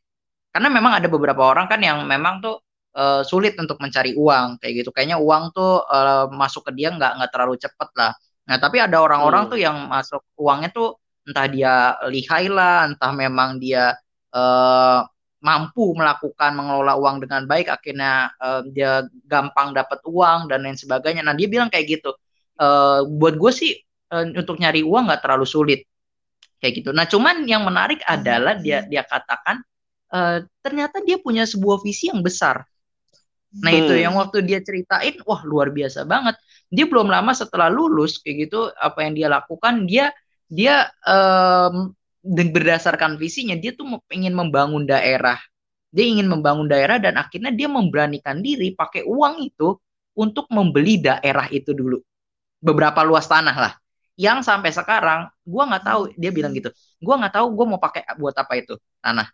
Karena 0.55 0.69
memang 0.71 0.93
ada 1.03 1.09
beberapa 1.11 1.43
orang 1.51 1.67
kan 1.67 1.83
yang 1.83 2.07
memang 2.07 2.39
tuh 2.39 2.63
eh, 2.95 3.23
sulit 3.27 3.59
untuk 3.59 3.79
mencari 3.83 4.15
uang 4.15 4.63
kayak 4.63 4.75
gitu. 4.87 4.91
Kayaknya 4.95 5.19
uang 5.19 5.51
tuh 5.51 5.83
eh, 5.91 6.27
masuk 6.31 6.71
ke 6.71 6.73
dia 6.79 6.95
nggak 6.95 7.13
nggak 7.19 7.31
terlalu 7.35 7.55
cepet 7.59 7.91
lah. 7.99 8.13
Nah 8.49 8.57
tapi 8.63 8.79
ada 8.79 8.97
orang-orang 9.03 9.49
Hmm. 9.49 9.51
tuh 9.53 9.59
yang 9.61 9.77
masuk 9.91 10.23
uangnya 10.39 10.71
tuh 10.71 10.95
entah 11.27 11.47
dia 11.51 11.75
lihai 12.13 12.47
lah, 12.53 12.87
entah 12.89 13.11
memang 13.13 13.59
dia 13.59 13.99
eh, 14.35 15.01
mampu 15.45 15.93
melakukan 15.93 16.57
mengelola 16.57 16.97
uang 16.97 17.17
dengan 17.27 17.45
baik, 17.51 17.67
akhirnya 17.69 18.31
eh, 18.39 18.61
dia 18.75 18.93
gampang 19.27 19.75
dapat 19.75 19.99
uang 20.07 20.49
dan 20.51 20.63
lain 20.65 20.79
sebagainya. 20.79 21.23
Nah 21.27 21.35
dia 21.37 21.49
bilang 21.51 21.69
kayak 21.73 21.87
gitu. 22.01 22.15
Eh, 22.61 23.01
buat 23.11 23.35
gue 23.43 23.53
sih 23.53 23.73
eh, 24.15 24.25
untuk 24.39 24.57
nyari 24.63 24.87
uang 24.87 25.11
nggak 25.11 25.23
terlalu 25.27 25.47
sulit 25.49 25.81
kayak 26.63 26.75
gitu. 26.83 26.91
Nah 26.97 27.07
cuman 27.11 27.45
yang 27.49 27.63
menarik 27.67 28.01
adalah 28.07 28.55
dia 28.59 28.87
dia 28.89 29.03
katakan 29.05 29.61
eh, 30.13 30.39
ternyata 30.65 31.01
dia 31.07 31.17
punya 31.21 31.45
sebuah 31.49 31.81
visi 31.85 32.11
yang 32.13 32.21
besar. 32.25 32.65
Nah 33.65 33.73
itu 33.73 33.93
Hmm. 33.93 34.03
yang 34.05 34.15
waktu 34.21 34.45
dia 34.45 34.61
ceritain, 34.61 35.15
wah 35.25 35.41
luar 35.47 35.71
biasa 35.73 36.05
banget. 36.05 36.37
Dia 36.69 36.85
belum 36.91 37.09
lama 37.09 37.33
setelah 37.33 37.69
lulus 37.73 38.21
kayak 38.21 38.51
gitu, 38.51 38.69
apa 38.77 38.99
yang 39.07 39.13
dia 39.17 39.29
lakukan, 39.33 39.87
dia 39.89 40.11
dia 40.51 40.91
dan 42.25 42.49
berdasarkan 42.57 43.21
visinya 43.21 43.57
dia 43.57 43.77
tuh 43.77 44.01
ingin 44.13 44.33
membangun 44.33 44.89
daerah. 44.89 45.37
Dia 45.95 46.07
ingin 46.09 46.27
membangun 46.27 46.67
daerah 46.67 46.99
dan 46.99 47.15
akhirnya 47.21 47.53
dia 47.55 47.69
memberanikan 47.71 48.41
diri 48.43 48.75
pakai 48.75 49.07
uang 49.07 49.45
itu 49.47 49.79
untuk 50.19 50.49
membeli 50.51 50.99
daerah 51.01 51.47
itu 51.53 51.71
dulu. 51.77 52.01
Beberapa 52.63 53.03
luas 53.07 53.27
tanah 53.31 53.57
lah. 53.57 53.75
Yang 54.19 54.47
sampai 54.49 54.71
sekarang 54.75 55.21
gua 55.47 55.65
nggak 55.71 55.85
tahu 55.87 56.03
dia 56.19 56.31
bilang 56.35 56.53
gitu. 56.57 56.71
Gua 57.03 57.21
nggak 57.21 57.35
tahu 57.41 57.47
gua 57.57 57.67
mau 57.77 57.81
pakai 57.83 58.03
buat 58.19 58.35
apa 58.37 58.55
itu 58.59 58.75
tanah. 59.05 59.29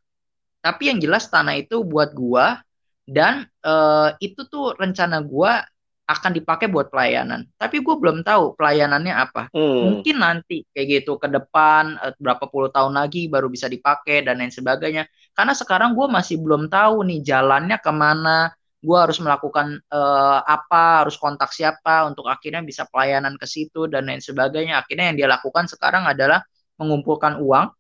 Tapi 0.61 0.93
yang 0.93 0.99
jelas 1.01 1.29
tanah 1.33 1.57
itu 1.57 1.81
buat 1.83 2.13
gua 2.13 2.61
dan 3.09 3.49
eh, 3.65 4.09
itu 4.21 4.47
tuh 4.47 4.77
rencana 4.77 5.25
gua 5.25 5.65
akan 6.11 6.35
dipakai 6.35 6.67
buat 6.67 6.91
pelayanan. 6.91 7.47
Tapi 7.55 7.79
gue 7.87 7.95
belum 7.95 8.27
tahu 8.27 8.59
pelayanannya 8.59 9.15
apa. 9.15 9.47
Hmm. 9.55 9.79
Mungkin 9.87 10.19
nanti 10.19 10.67
kayak 10.75 11.07
gitu 11.07 11.23
ke 11.23 11.31
depan 11.31 11.95
eh, 12.03 12.13
berapa 12.19 12.51
puluh 12.51 12.75
tahun 12.75 12.99
lagi 12.99 13.31
baru 13.31 13.47
bisa 13.47 13.71
dipakai 13.71 14.27
dan 14.27 14.43
lain 14.43 14.51
sebagainya. 14.51 15.07
Karena 15.31 15.55
sekarang 15.55 15.95
gue 15.95 16.11
masih 16.11 16.43
belum 16.43 16.67
tahu 16.67 17.07
nih 17.07 17.23
jalannya 17.23 17.79
ke 17.79 17.93
mana. 17.95 18.51
Gue 18.83 18.99
harus 18.99 19.23
melakukan 19.23 19.79
eh, 19.79 20.41
apa, 20.43 21.07
harus 21.07 21.15
kontak 21.15 21.55
siapa 21.55 22.11
untuk 22.11 22.27
akhirnya 22.27 22.67
bisa 22.67 22.91
pelayanan 22.91 23.39
ke 23.39 23.47
situ 23.47 23.87
dan 23.87 24.11
lain 24.11 24.19
sebagainya. 24.19 24.83
Akhirnya 24.83 25.15
yang 25.15 25.17
dia 25.17 25.29
lakukan 25.31 25.71
sekarang 25.71 26.11
adalah 26.11 26.43
mengumpulkan 26.75 27.39
uang 27.39 27.71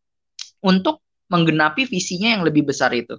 untuk 0.62 1.02
menggenapi 1.32 1.86
visinya 1.88 2.28
yang 2.38 2.42
lebih 2.46 2.66
besar 2.70 2.90
itu. 2.94 3.16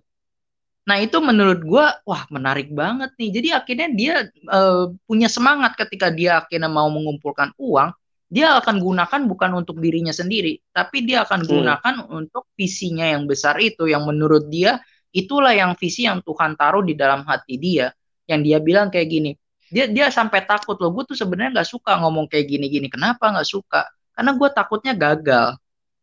Nah 0.89 0.97
itu 0.97 1.17
menurut 1.21 1.61
gue, 1.61 1.85
wah 2.09 2.23
menarik 2.33 2.73
banget 2.73 3.13
nih. 3.19 3.29
Jadi 3.37 3.47
akhirnya 3.53 3.87
dia 3.93 4.13
eh, 4.29 4.85
punya 5.05 5.29
semangat 5.29 5.77
ketika 5.77 6.09
dia 6.09 6.41
akhirnya 6.41 6.69
mau 6.71 6.89
mengumpulkan 6.89 7.53
uang, 7.61 7.93
dia 8.31 8.57
akan 8.57 8.81
gunakan 8.81 9.21
bukan 9.29 9.51
untuk 9.61 9.77
dirinya 9.83 10.11
sendiri, 10.15 10.57
tapi 10.73 11.03
dia 11.05 11.21
akan 11.27 11.45
Hmm. 11.47 11.51
gunakan 11.51 11.95
untuk 12.09 12.49
visinya 12.57 13.05
yang 13.05 13.27
besar 13.29 13.59
itu, 13.61 13.85
yang 13.91 14.07
menurut 14.07 14.47
dia 14.49 14.81
itulah 15.11 15.51
yang 15.51 15.75
visi 15.75 16.07
yang 16.07 16.23
Tuhan 16.23 16.55
taruh 16.55 16.81
di 16.87 16.95
dalam 16.95 17.27
hati 17.27 17.59
dia 17.59 17.91
yang 18.31 18.39
dia 18.47 18.63
bilang 18.63 18.87
kayak 18.87 19.07
gini 19.11 19.31
dia 19.67 19.87
dia 19.91 20.07
sampai 20.07 20.47
takut 20.47 20.79
loh 20.79 20.91
gue 20.95 21.03
tuh 21.11 21.17
sebenarnya 21.19 21.59
nggak 21.59 21.67
suka 21.67 21.99
ngomong 21.99 22.31
kayak 22.31 22.47
gini-gini 22.47 22.87
kenapa 22.87 23.27
nggak 23.27 23.43
suka 23.43 23.91
karena 24.15 24.31
gue 24.39 24.49
takutnya 24.55 24.93
gagal 24.95 25.59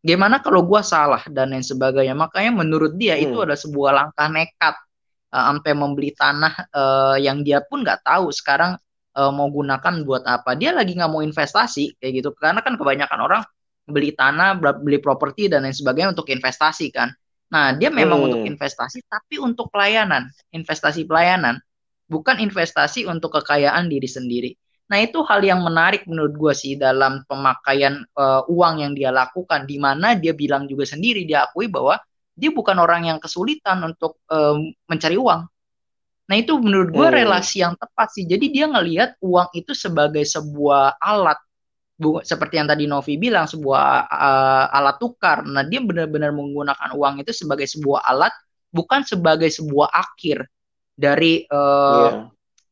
gimana 0.08 0.40
kalau 0.40 0.64
gue 0.64 0.80
salah 0.80 1.20
dan 1.28 1.52
lain 1.52 1.60
sebagainya? 1.60 2.16
Makanya 2.16 2.64
menurut 2.64 2.96
dia 2.96 3.20
hmm. 3.20 3.24
itu 3.28 3.36
adalah 3.44 3.60
sebuah 3.60 3.90
langkah 3.92 4.28
nekat 4.32 4.74
uh, 5.36 5.44
sampai 5.52 5.72
membeli 5.76 6.16
tanah 6.16 6.54
uh, 6.72 7.16
yang 7.20 7.44
dia 7.44 7.60
pun 7.60 7.84
nggak 7.84 8.00
tahu 8.00 8.32
sekarang 8.32 8.80
uh, 9.12 9.28
mau 9.28 9.52
gunakan 9.52 10.00
buat 10.08 10.24
apa. 10.24 10.56
Dia 10.56 10.72
lagi 10.72 10.96
nggak 10.96 11.12
mau 11.12 11.20
investasi 11.20 12.00
kayak 12.00 12.12
gitu. 12.24 12.32
Karena 12.40 12.64
kan 12.64 12.80
kebanyakan 12.80 13.20
orang 13.20 13.42
beli 13.84 14.16
tanah 14.16 14.56
beli 14.56 15.00
properti 15.00 15.52
dan 15.52 15.68
lain 15.68 15.76
sebagainya 15.76 16.16
untuk 16.16 16.32
investasi 16.32 16.88
kan. 16.88 17.12
Nah 17.52 17.76
dia 17.76 17.92
memang 17.92 18.24
hmm. 18.24 18.26
untuk 18.32 18.42
investasi 18.48 19.04
tapi 19.04 19.36
untuk 19.36 19.68
pelayanan. 19.68 20.32
Investasi 20.56 21.04
pelayanan 21.04 21.60
bukan 22.08 22.40
investasi 22.40 23.04
untuk 23.04 23.36
kekayaan 23.36 23.92
diri 23.92 24.08
sendiri 24.08 24.50
nah 24.88 24.99
itu 24.99 25.21
hal 25.25 25.45
yang 25.45 25.61
menarik 25.61 26.09
menurut 26.09 26.33
gue 26.33 26.52
sih 26.57 26.73
dalam 26.80 27.23
pemakaian 27.28 28.00
uh, 28.16 28.42
uang 28.49 28.80
yang 28.80 28.92
dia 28.97 29.12
lakukan 29.12 29.68
di 29.68 29.76
mana 29.76 30.16
dia 30.16 30.33
bilang 30.33 30.64
juga 30.64 30.88
sendiri 30.88 31.28
dia 31.28 31.45
akui 31.45 31.68
bahwa 31.68 32.00
dia 32.33 32.49
bukan 32.49 32.80
orang 32.80 33.04
yang 33.04 33.18
kesulitan 33.21 33.85
untuk 33.85 34.21
um, 34.33 34.73
mencari 34.88 35.21
uang 35.21 35.45
Nah 36.28 36.37
itu 36.37 36.52
menurut 36.61 36.92
gue 36.92 37.09
hmm. 37.09 37.16
relasi 37.25 37.64
yang 37.64 37.75
tepat 37.75 38.12
sih. 38.12 38.28
Jadi 38.28 38.52
dia 38.52 38.68
ngelihat 38.68 39.16
uang 39.25 39.49
itu 39.57 39.73
sebagai 39.73 40.28
sebuah 40.28 41.00
alat, 41.00 41.40
bu, 41.97 42.21
seperti 42.21 42.61
yang 42.61 42.68
tadi 42.68 42.85
Novi 42.85 43.16
bilang 43.16 43.49
sebuah 43.49 44.12
uh, 44.12 44.66
alat 44.68 44.97
tukar. 45.00 45.49
Nah 45.49 45.64
dia 45.64 45.80
benar-benar 45.80 46.37
menggunakan 46.37 46.92
uang 46.92 47.25
itu 47.25 47.33
sebagai 47.33 47.64
sebuah 47.64 48.04
alat, 48.04 48.33
bukan 48.68 49.09
sebagai 49.09 49.49
sebuah 49.49 49.88
akhir 49.88 50.45
dari 50.92 51.49
uh, 51.49 52.28
yeah. 52.28 52.28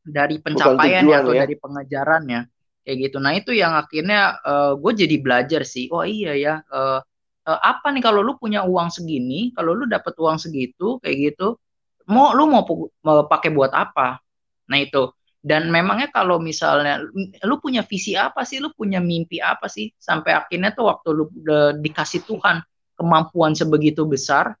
Dari 0.07 0.39
pencapaiannya 0.39 1.15
atau 1.19 1.33
ya. 1.35 1.43
dari 1.43 1.55
pengejarannya 1.59 2.39
kayak 2.87 2.97
gitu. 3.03 3.17
Nah 3.19 3.35
itu 3.35 3.51
yang 3.51 3.75
akhirnya 3.75 4.39
uh, 4.41 4.73
gue 4.79 4.91
jadi 4.95 5.15
belajar 5.19 5.61
sih. 5.67 5.91
Oh 5.91 6.07
iya 6.07 6.33
ya. 6.39 6.63
Uh, 6.71 7.03
uh, 7.45 7.59
apa 7.59 7.91
nih 7.91 7.99
kalau 7.99 8.23
lu 8.23 8.39
punya 8.39 8.63
uang 8.63 8.87
segini, 8.87 9.51
kalau 9.51 9.75
lu 9.75 9.83
dapat 9.85 10.15
uang 10.15 10.39
segitu 10.39 10.97
kayak 11.03 11.35
gitu 11.35 11.59
mau 12.07 12.31
lu 12.31 12.47
mau, 12.47 12.63
mau 13.03 13.27
pakai 13.27 13.51
buat 13.51 13.71
apa 13.75 14.19
nah 14.67 14.79
itu 14.79 15.11
dan 15.43 15.71
memangnya 15.71 16.11
kalau 16.11 16.43
misalnya 16.43 16.99
lu 17.43 17.55
punya 17.63 17.83
visi 17.83 18.19
apa 18.19 18.43
sih 18.43 18.59
lu 18.59 18.71
punya 18.75 18.99
mimpi 18.99 19.39
apa 19.39 19.71
sih 19.71 19.91
sampai 19.95 20.35
akhirnya 20.35 20.75
tuh 20.75 20.91
waktu 20.91 21.07
lu 21.15 21.23
de, 21.31 21.79
dikasih 21.83 22.27
Tuhan 22.27 22.63
kemampuan 22.99 23.55
sebegitu 23.55 24.03
besar 24.03 24.55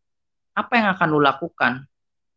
apa 0.55 0.73
yang 0.79 0.87
akan 0.95 1.07
lu 1.11 1.19
lakukan 1.19 1.83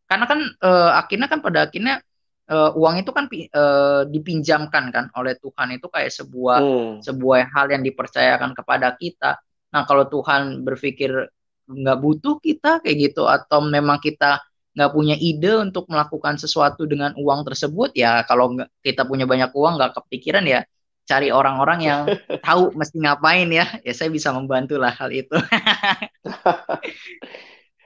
karena 0.07 0.25
kan 0.27 0.39
uh, 0.63 0.91
akhirnya 0.99 1.31
kan 1.31 1.39
pada 1.39 1.71
akhirnya 1.71 2.03
uh, 2.51 2.75
uang 2.75 2.99
itu 2.99 3.11
kan 3.15 3.25
uh, 3.31 4.03
dipinjamkan 4.05 4.91
kan 4.91 5.05
oleh 5.15 5.39
Tuhan. 5.39 5.79
Itu 5.79 5.87
kayak 5.87 6.11
sebuah 6.11 6.57
hmm. 6.59 6.91
sebuah 7.07 7.55
hal 7.55 7.71
yang 7.71 7.83
dipercayakan 7.87 8.51
kepada 8.51 8.93
kita. 8.99 9.39
Nah 9.71 9.87
kalau 9.87 10.11
Tuhan 10.11 10.67
berpikir 10.67 11.31
nggak 11.71 11.97
butuh 12.03 12.35
kita 12.43 12.83
kayak 12.83 13.11
gitu 13.11 13.31
atau 13.31 13.63
memang 13.63 14.03
kita 14.03 14.43
nggak 14.75 14.91
punya 14.91 15.15
ide 15.15 15.55
untuk 15.55 15.87
melakukan 15.87 16.35
sesuatu 16.35 16.83
dengan 16.87 17.15
uang 17.15 17.47
tersebut 17.47 17.95
ya 17.95 18.23
kalau 18.27 18.55
kita 18.83 19.03
punya 19.03 19.27
banyak 19.27 19.51
uang 19.51 19.79
nggak 19.79 19.99
kepikiran 19.99 20.47
ya 20.47 20.63
cari 21.11 21.27
orang-orang 21.27 21.79
yang 21.83 22.01
tahu 22.47 22.71
mesti 22.71 22.95
ngapain 23.01 23.49
ya. 23.51 23.67
Ya 23.83 23.91
saya 23.91 24.07
bisa 24.07 24.31
membantu 24.31 24.79
lah 24.79 24.95
hal 24.95 25.11
itu. 25.11 25.35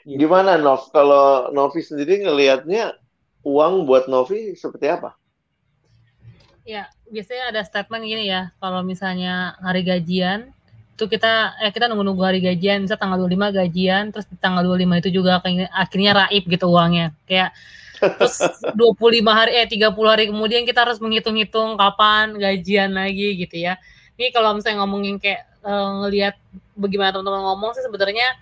Gimana 0.06 0.62
Nov? 0.62 0.94
Kalau 0.94 1.50
Novi 1.50 1.82
sendiri 1.82 2.22
ngelihatnya 2.22 2.94
uang 3.46 3.86
buat 3.86 4.10
Novi 4.10 4.58
seperti 4.58 4.90
apa? 4.90 5.14
Ya 6.66 6.90
biasanya 7.06 7.54
ada 7.54 7.62
statement 7.62 8.02
gini 8.02 8.26
ya 8.26 8.50
kalau 8.58 8.82
misalnya 8.82 9.54
hari 9.62 9.86
gajian 9.86 10.50
itu 10.98 11.06
kita 11.06 11.60
eh 11.62 11.70
kita 11.70 11.86
nunggu-nunggu 11.92 12.24
hari 12.26 12.40
gajian 12.42 12.88
bisa 12.88 12.98
tanggal 12.98 13.22
25 13.22 13.54
gajian 13.54 14.10
terus 14.10 14.26
di 14.26 14.40
tanggal 14.42 14.66
25 14.66 15.04
itu 15.06 15.10
juga 15.22 15.38
akhirnya 15.70 16.12
raib 16.26 16.44
gitu 16.50 16.66
uangnya. 16.72 17.14
Kayak 17.30 17.54
terus 18.20 18.42
25 18.74 18.82
hari 19.30 19.52
eh 19.62 19.68
30 19.70 19.94
hari 20.10 20.24
kemudian 20.34 20.66
kita 20.66 20.84
harus 20.88 20.98
menghitung-hitung 20.98 21.78
kapan 21.78 22.34
gajian 22.42 22.98
lagi 22.98 23.38
gitu 23.46 23.62
ya. 23.62 23.78
Ini 24.16 24.32
kalau 24.32 24.58
misalnya 24.58 24.88
ngomongin 24.88 25.20
kayak 25.20 25.46
uh, 25.62 26.08
ngelihat 26.08 26.40
bagaimana 26.74 27.12
teman-teman 27.12 27.44
ngomong 27.54 27.72
sih 27.76 27.84
sebenarnya 27.84 28.40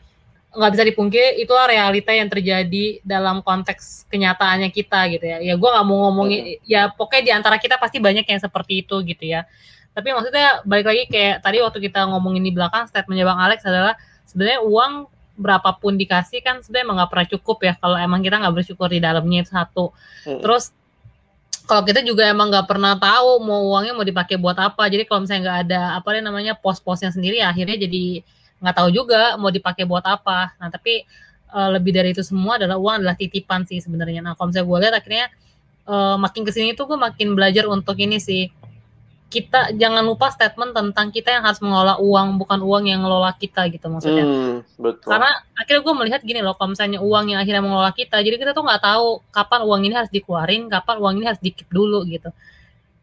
nggak 0.53 0.72
bisa 0.77 0.83
dipungkiri 0.86 1.29
itu 1.41 1.50
realita 1.50 2.13
yang 2.13 2.29
terjadi 2.29 3.01
dalam 3.01 3.41
konteks 3.41 4.05
kenyataannya 4.13 4.69
kita 4.69 5.10
gitu 5.10 5.25
ya. 5.25 5.38
Ya 5.41 5.53
gue 5.57 5.69
nggak 5.69 5.86
mau 5.89 6.10
ngomongin 6.10 6.62
ya 6.62 6.93
pokoknya 6.93 7.24
di 7.25 7.31
antara 7.33 7.57
kita 7.57 7.81
pasti 7.81 7.98
banyak 7.98 8.22
yang 8.22 8.38
seperti 8.38 8.86
itu 8.86 9.01
gitu 9.01 9.24
ya. 9.25 9.50
Tapi 9.98 10.13
maksudnya 10.13 10.62
balik 10.62 10.89
lagi 10.89 11.03
kayak 11.10 11.41
tadi 11.41 11.57
waktu 11.62 11.79
kita 11.81 12.05
ngomongin 12.05 12.45
di 12.45 12.53
belakang 12.53 12.86
statementnya 12.86 13.25
bang 13.25 13.39
Alex 13.41 13.60
adalah 13.65 13.98
sebenarnya 14.29 14.62
uang 14.62 14.93
berapapun 15.33 15.98
dikasih 15.98 16.45
kan 16.45 16.62
sebenarnya 16.62 16.86
emang 16.86 16.98
nggak 17.01 17.12
pernah 17.12 17.27
cukup 17.33 17.57
ya 17.65 17.74
kalau 17.81 17.98
emang 17.98 18.22
kita 18.22 18.38
nggak 18.38 18.53
bersyukur 18.53 18.88
di 18.93 19.01
dalamnya 19.01 19.41
itu 19.41 19.51
satu. 19.53 19.89
Hmm. 20.29 20.38
terus 20.38 20.69
kalau 21.63 21.81
kita 21.88 22.03
juga 22.03 22.27
emang 22.27 22.51
nggak 22.51 22.67
pernah 22.67 22.93
tahu 23.00 23.41
mau 23.41 23.74
uangnya 23.74 23.95
mau 23.95 24.05
dipakai 24.05 24.36
buat 24.36 24.60
apa. 24.60 24.86
Jadi 24.86 25.07
kalau 25.10 25.25
misalnya 25.25 25.41
nggak 25.41 25.60
ada 25.65 25.81
apa 25.98 26.07
namanya 26.19 26.53
pos-posnya 26.53 27.10
sendiri 27.10 27.39
ya 27.41 27.50
akhirnya 27.50 27.79
jadi 27.88 28.22
nggak 28.63 28.75
tahu 28.79 28.89
juga 28.96 29.36
mau 29.36 29.51
dipakai 29.51 29.84
buat 29.84 30.08
apa 30.08 30.55
nah 30.55 30.72
tapi 30.72 31.03
uh, 31.51 31.70
lebih 31.75 31.91
dari 31.91 32.15
itu 32.15 32.24
semua 32.24 32.55
adalah 32.55 32.79
uang 32.79 33.03
adalah 33.03 33.20
titipan 33.20 33.67
sih 33.67 33.84
sebenarnya 33.84 34.24
nah 34.24 34.34
kalau 34.39 34.55
misalnya 34.55 34.67
gue 34.72 34.77
lihat 34.88 34.96
akhirnya 34.96 35.25
uh, 35.91 36.15
makin 36.15 36.48
ke 36.48 36.51
sini 36.55 36.72
tuh 36.74 36.88
gue 36.88 36.96
makin 36.96 37.36
belajar 37.36 37.67
untuk 37.67 38.00
ini 38.00 38.24
sih 38.24 38.48
kita 39.34 39.74
jangan 39.74 40.05
lupa 40.05 40.29
statement 40.29 40.77
tentang 40.77 41.10
kita 41.10 41.34
yang 41.34 41.41
harus 41.41 41.58
mengelola 41.58 41.98
uang 41.98 42.38
bukan 42.38 42.62
uang 42.62 42.86
yang 42.86 43.01
mengelola 43.01 43.34
kita 43.34 43.65
gitu 43.74 43.89
maksudnya. 43.89 44.22
Hmm, 44.22 44.62
betul. 44.77 45.10
Karena 45.10 45.41
akhirnya 45.58 45.82
gue 45.82 45.96
melihat 45.98 46.22
gini 46.22 46.46
loh, 46.46 46.53
kalau 46.53 46.77
misalnya 46.77 47.01
uang 47.01 47.34
yang 47.34 47.41
akhirnya 47.41 47.65
mengelola 47.65 47.89
kita, 47.98 48.22
jadi 48.22 48.38
kita 48.38 48.53
tuh 48.53 48.62
nggak 48.62 48.86
tahu 48.86 49.25
kapan 49.34 49.62
uang 49.65 49.82
ini 49.89 49.93
harus 49.98 50.13
dikeluarin, 50.13 50.70
kapan 50.70 50.96
uang 51.01 51.13
ini 51.17 51.25
harus 51.25 51.41
dikip 51.41 51.65
dulu 51.74 52.05
gitu. 52.05 52.29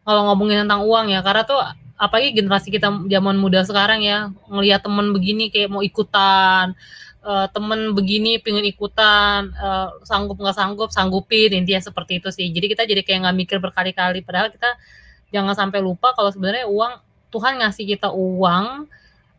Kalau 0.07 0.21
ngomongin 0.31 0.63
tentang 0.63 0.87
uang 0.87 1.11
ya, 1.11 1.19
karena 1.19 1.43
tuh 1.43 1.59
apalagi 2.01 2.33
generasi 2.33 2.73
kita 2.73 2.89
zaman 2.89 3.37
muda 3.37 3.61
sekarang 3.61 4.01
ya 4.01 4.33
ngelihat 4.49 4.81
temen 4.81 5.13
begini 5.13 5.53
kayak 5.53 5.69
mau 5.69 5.85
ikutan, 5.85 6.73
uh, 7.21 7.45
temen 7.53 7.93
begini 7.93 8.41
pingin 8.41 8.65
ikutan, 8.65 9.53
uh, 9.53 9.93
sanggup 10.01 10.41
nggak 10.41 10.57
sanggup 10.57 10.89
sanggupin 10.89 11.53
intinya 11.53 11.77
seperti 11.77 12.17
itu 12.17 12.33
sih. 12.33 12.49
Jadi 12.49 12.65
kita 12.73 12.83
jadi 12.89 13.05
kayak 13.05 13.29
nggak 13.29 13.37
mikir 13.37 13.57
berkali-kali, 13.61 14.25
padahal 14.25 14.49
kita 14.49 14.73
jangan 15.29 15.53
sampai 15.53 15.79
lupa 15.85 16.17
kalau 16.17 16.33
sebenarnya 16.33 16.65
uang 16.65 16.97
Tuhan 17.29 17.61
ngasih 17.61 17.85
kita 17.85 18.09
uang 18.09 18.89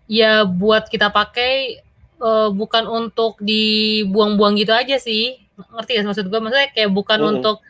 ya 0.07 0.47
buat 0.47 0.87
kita 0.87 1.11
pakai 1.11 1.83
uh, 2.23 2.49
bukan 2.55 2.87
untuk 2.87 3.43
dibuang-buang 3.43 4.55
gitu 4.57 4.73
aja 4.73 4.97
sih 4.97 5.43
ngerti 5.53 6.01
ya 6.01 6.03
maksud 6.07 6.27
gue 6.33 6.41
maksudnya 6.41 6.73
kayak 6.73 6.91
bukan 6.91 7.19
mm. 7.21 7.31
untuk 7.37 7.61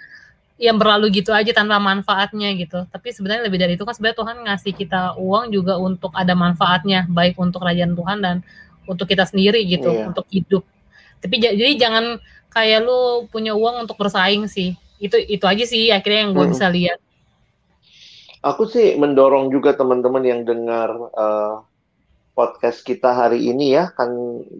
yang 0.62 0.78
berlalu 0.78 1.11
gitu 1.11 1.35
aja 1.35 1.50
tanpa 1.50 1.83
manfaatnya 1.83 2.54
gitu 2.54 2.87
tapi 2.87 3.11
sebenarnya 3.11 3.50
lebih 3.50 3.59
dari 3.59 3.75
itu 3.75 3.83
kan 3.83 3.99
sebenarnya 3.99 4.19
Tuhan 4.23 4.37
ngasih 4.47 4.73
kita 4.78 5.00
uang 5.19 5.50
juga 5.50 5.75
untuk 5.75 6.14
ada 6.14 6.38
manfaatnya 6.38 7.11
baik 7.11 7.35
untuk 7.35 7.66
kerajaan 7.66 7.99
Tuhan 7.99 8.19
dan 8.23 8.37
untuk 8.87 9.11
kita 9.11 9.26
sendiri 9.26 9.66
gitu 9.66 9.90
yeah. 9.90 10.07
untuk 10.07 10.31
hidup 10.31 10.62
tapi 11.19 11.42
jadi 11.42 11.75
jangan 11.75 12.23
kayak 12.54 12.87
lu 12.87 13.26
punya 13.26 13.59
uang 13.59 13.83
untuk 13.83 13.99
bersaing 13.99 14.47
sih 14.47 14.78
itu 15.02 15.19
itu 15.19 15.42
aja 15.42 15.64
sih 15.66 15.90
akhirnya 15.90 16.31
yang 16.31 16.33
gue 16.38 16.47
mm. 16.47 16.52
bisa 16.54 16.71
lihat 16.71 17.02
Aku 18.42 18.66
sih 18.66 18.99
mendorong 18.99 19.54
juga 19.54 19.71
teman-teman 19.78 20.26
yang 20.26 20.42
dengar 20.42 20.90
uh, 21.14 21.62
podcast 22.35 22.83
kita 22.83 23.14
hari 23.14 23.47
ini 23.47 23.78
ya, 23.78 23.95
kan 23.95 24.11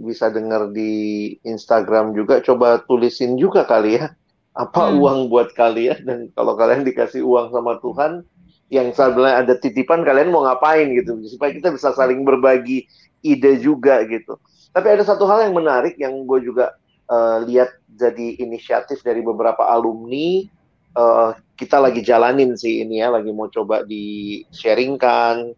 bisa 0.07 0.31
dengar 0.31 0.71
di 0.71 1.35
Instagram 1.43 2.15
juga. 2.15 2.39
Coba 2.47 2.79
tulisin 2.87 3.35
juga 3.35 3.67
kali 3.67 3.99
ya, 3.99 4.15
apa 4.53 4.93
hmm. 4.93 5.01
uang 5.01 5.19
buat 5.33 5.57
kalian 5.57 6.05
dan 6.05 6.21
kalau 6.37 6.53
kalian 6.57 6.85
dikasih 6.85 7.25
uang 7.25 7.53
sama 7.53 7.81
Tuhan, 7.81 8.25
yang 8.73 8.93
sebenarnya 8.93 9.45
ada 9.45 9.55
titipan 9.57 10.05
kalian 10.05 10.33
mau 10.33 10.45
ngapain 10.45 10.93
gitu, 10.97 11.17
supaya 11.29 11.53
kita 11.53 11.73
bisa 11.73 11.93
saling 11.93 12.25
berbagi 12.25 12.89
ide 13.25 13.61
juga 13.61 14.05
gitu. 14.09 14.37
Tapi 14.73 14.87
ada 14.89 15.05
satu 15.05 15.29
hal 15.29 15.49
yang 15.49 15.57
menarik 15.57 16.01
yang 16.01 16.25
gue 16.25 16.41
juga 16.41 16.77
uh, 17.09 17.45
lihat 17.45 17.77
jadi 17.93 18.41
inisiatif 18.41 19.05
dari 19.05 19.21
beberapa 19.21 19.69
alumni 19.69 20.49
uh, 20.97 21.37
kita 21.57 21.77
lagi 21.77 22.01
jalanin 22.01 22.57
sih 22.57 22.81
ini 22.81 23.05
ya, 23.05 23.13
lagi 23.13 23.29
mau 23.31 23.49
coba 23.53 23.85
di 23.85 24.41
sharingkan. 24.51 25.53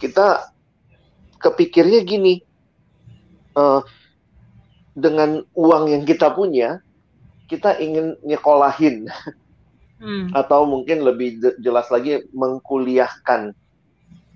Kita 0.00 0.48
kepikirnya 1.42 2.00
gini, 2.06 2.40
uh, 3.58 3.82
dengan 4.96 5.42
uang 5.54 5.92
yang 5.92 6.02
kita 6.06 6.32
punya, 6.32 6.80
kita 7.50 7.76
ingin 7.82 8.14
nyekolahin, 8.22 9.10
hmm. 9.98 10.30
atau 10.32 10.64
mungkin 10.64 11.02
lebih 11.02 11.42
jelas 11.58 11.90
lagi 11.90 12.22
mengkuliahkan 12.30 13.50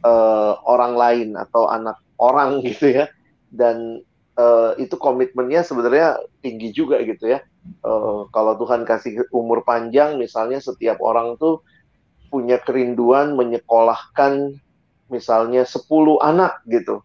uh, 0.03 0.59
orang 0.67 0.99
lain 0.99 1.29
atau 1.39 1.71
anak 1.71 1.97
orang 2.19 2.59
gitu 2.67 2.91
ya, 2.91 3.07
dan 3.55 4.03
uh, 4.35 4.75
itu 4.83 4.99
komitmennya 4.99 5.63
sebenarnya 5.63 6.19
tinggi 6.43 6.75
juga 6.75 6.99
gitu 7.07 7.31
ya 7.31 7.41
uh, 7.85 8.29
kalau 8.31 8.57
Tuhan 8.61 8.85
kasih 8.85 9.29
umur 9.33 9.65
panjang, 9.65 10.21
misalnya 10.21 10.61
setiap 10.61 11.01
orang 11.01 11.37
tuh 11.41 11.65
punya 12.29 12.59
kerinduan 12.61 13.39
menyekolahkan 13.39 14.59
misalnya 15.09 15.63
10 15.63 15.87
anak 16.21 16.59
gitu. 16.67 17.01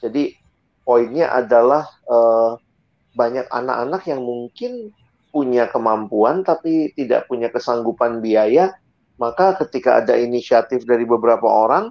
Jadi 0.00 0.34
poinnya 0.82 1.30
adalah 1.30 1.86
uh, 2.08 2.56
banyak 3.12 3.46
anak-anak 3.52 4.02
yang 4.08 4.24
mungkin 4.24 4.90
punya 5.32 5.66
kemampuan 5.72 6.44
tapi 6.44 6.92
tidak 6.92 7.26
punya 7.26 7.48
kesanggupan 7.48 8.20
biaya, 8.20 8.76
maka 9.16 9.56
ketika 9.64 10.04
ada 10.04 10.14
inisiatif 10.14 10.84
dari 10.84 11.08
beberapa 11.08 11.48
orang, 11.48 11.90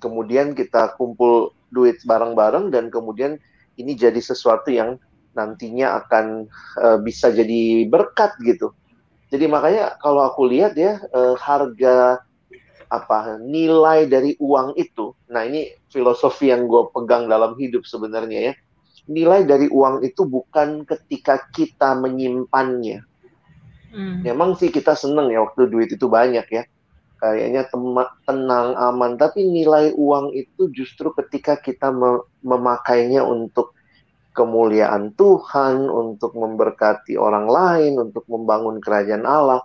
kemudian 0.00 0.56
kita 0.56 0.96
kumpul 0.96 1.52
duit 1.68 2.00
bareng-bareng 2.02 2.72
dan 2.72 2.88
kemudian 2.88 3.36
ini 3.76 3.92
jadi 3.94 4.18
sesuatu 4.18 4.72
yang 4.72 4.96
nantinya 5.36 6.02
akan 6.02 6.50
uh, 6.80 6.98
bisa 6.98 7.30
jadi 7.30 7.86
berkat 7.86 8.34
gitu. 8.42 8.74
Jadi 9.30 9.46
makanya 9.46 9.94
kalau 10.02 10.26
aku 10.26 10.50
lihat 10.50 10.74
ya 10.74 10.98
uh, 11.14 11.38
harga 11.38 12.18
apa 12.90 13.38
nilai 13.38 14.10
dari 14.10 14.34
uang 14.42 14.74
itu. 14.74 15.14
Nah 15.30 15.46
ini 15.46 15.70
filosofi 15.86 16.50
yang 16.50 16.66
gue 16.66 16.90
pegang 16.90 17.30
dalam 17.30 17.54
hidup 17.54 17.86
sebenarnya 17.86 18.50
ya 18.50 18.54
nilai 19.10 19.42
dari 19.42 19.66
uang 19.66 20.06
itu 20.06 20.22
bukan 20.22 20.86
ketika 20.86 21.50
kita 21.50 21.98
menyimpannya. 21.98 23.02
Hmm. 23.90 24.22
Memang 24.22 24.54
sih 24.54 24.70
kita 24.70 24.94
seneng 24.94 25.34
ya 25.34 25.42
waktu 25.42 25.66
duit 25.66 25.90
itu 25.90 26.06
banyak 26.06 26.46
ya. 26.46 26.62
Kayaknya 27.20 27.68
tenang, 28.24 28.72
aman. 28.80 29.20
Tapi 29.20 29.44
nilai 29.44 29.92
uang 29.92 30.32
itu 30.32 30.72
justru 30.72 31.12
ketika 31.12 31.60
kita 31.60 31.92
memakainya 32.40 33.20
untuk 33.20 33.76
kemuliaan 34.32 35.12
Tuhan, 35.18 35.84
untuk 35.90 36.32
memberkati 36.32 37.20
orang 37.20 37.44
lain, 37.44 38.00
untuk 38.00 38.24
membangun 38.24 38.80
kerajaan 38.80 39.28
Allah. 39.28 39.60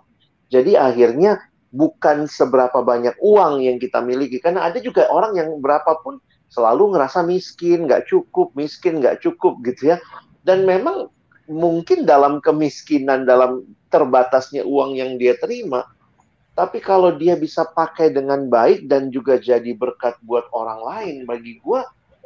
Jadi 0.52 0.76
akhirnya 0.76 1.40
bukan 1.72 2.28
seberapa 2.28 2.84
banyak 2.84 3.16
uang 3.24 3.64
yang 3.64 3.80
kita 3.80 4.04
miliki. 4.04 4.36
Karena 4.36 4.68
ada 4.68 4.76
juga 4.76 5.08
orang 5.08 5.32
yang 5.40 5.56
berapapun 5.56 6.20
selalu 6.50 6.96
ngerasa 6.96 7.26
miskin, 7.26 7.86
nggak 7.86 8.06
cukup, 8.10 8.54
miskin, 8.54 9.02
nggak 9.02 9.22
cukup 9.22 9.58
gitu 9.66 9.94
ya. 9.94 9.96
Dan 10.46 10.62
memang 10.64 11.10
mungkin 11.50 12.06
dalam 12.06 12.42
kemiskinan, 12.42 13.26
dalam 13.26 13.66
terbatasnya 13.90 14.66
uang 14.66 14.98
yang 14.98 15.18
dia 15.18 15.38
terima, 15.38 15.86
tapi 16.56 16.80
kalau 16.80 17.12
dia 17.12 17.36
bisa 17.36 17.68
pakai 17.68 18.08
dengan 18.16 18.48
baik 18.48 18.88
dan 18.88 19.12
juga 19.12 19.36
jadi 19.36 19.76
berkat 19.76 20.16
buat 20.24 20.48
orang 20.56 20.80
lain, 20.80 21.16
bagi 21.28 21.60
gue 21.60 21.80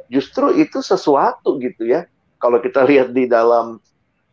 justru 0.07 0.55
itu 0.55 0.79
sesuatu 0.79 1.59
gitu 1.59 1.83
ya. 1.83 2.07
Kalau 2.39 2.63
kita 2.63 2.85
lihat 2.89 3.11
di 3.11 3.27
dalam 3.27 3.83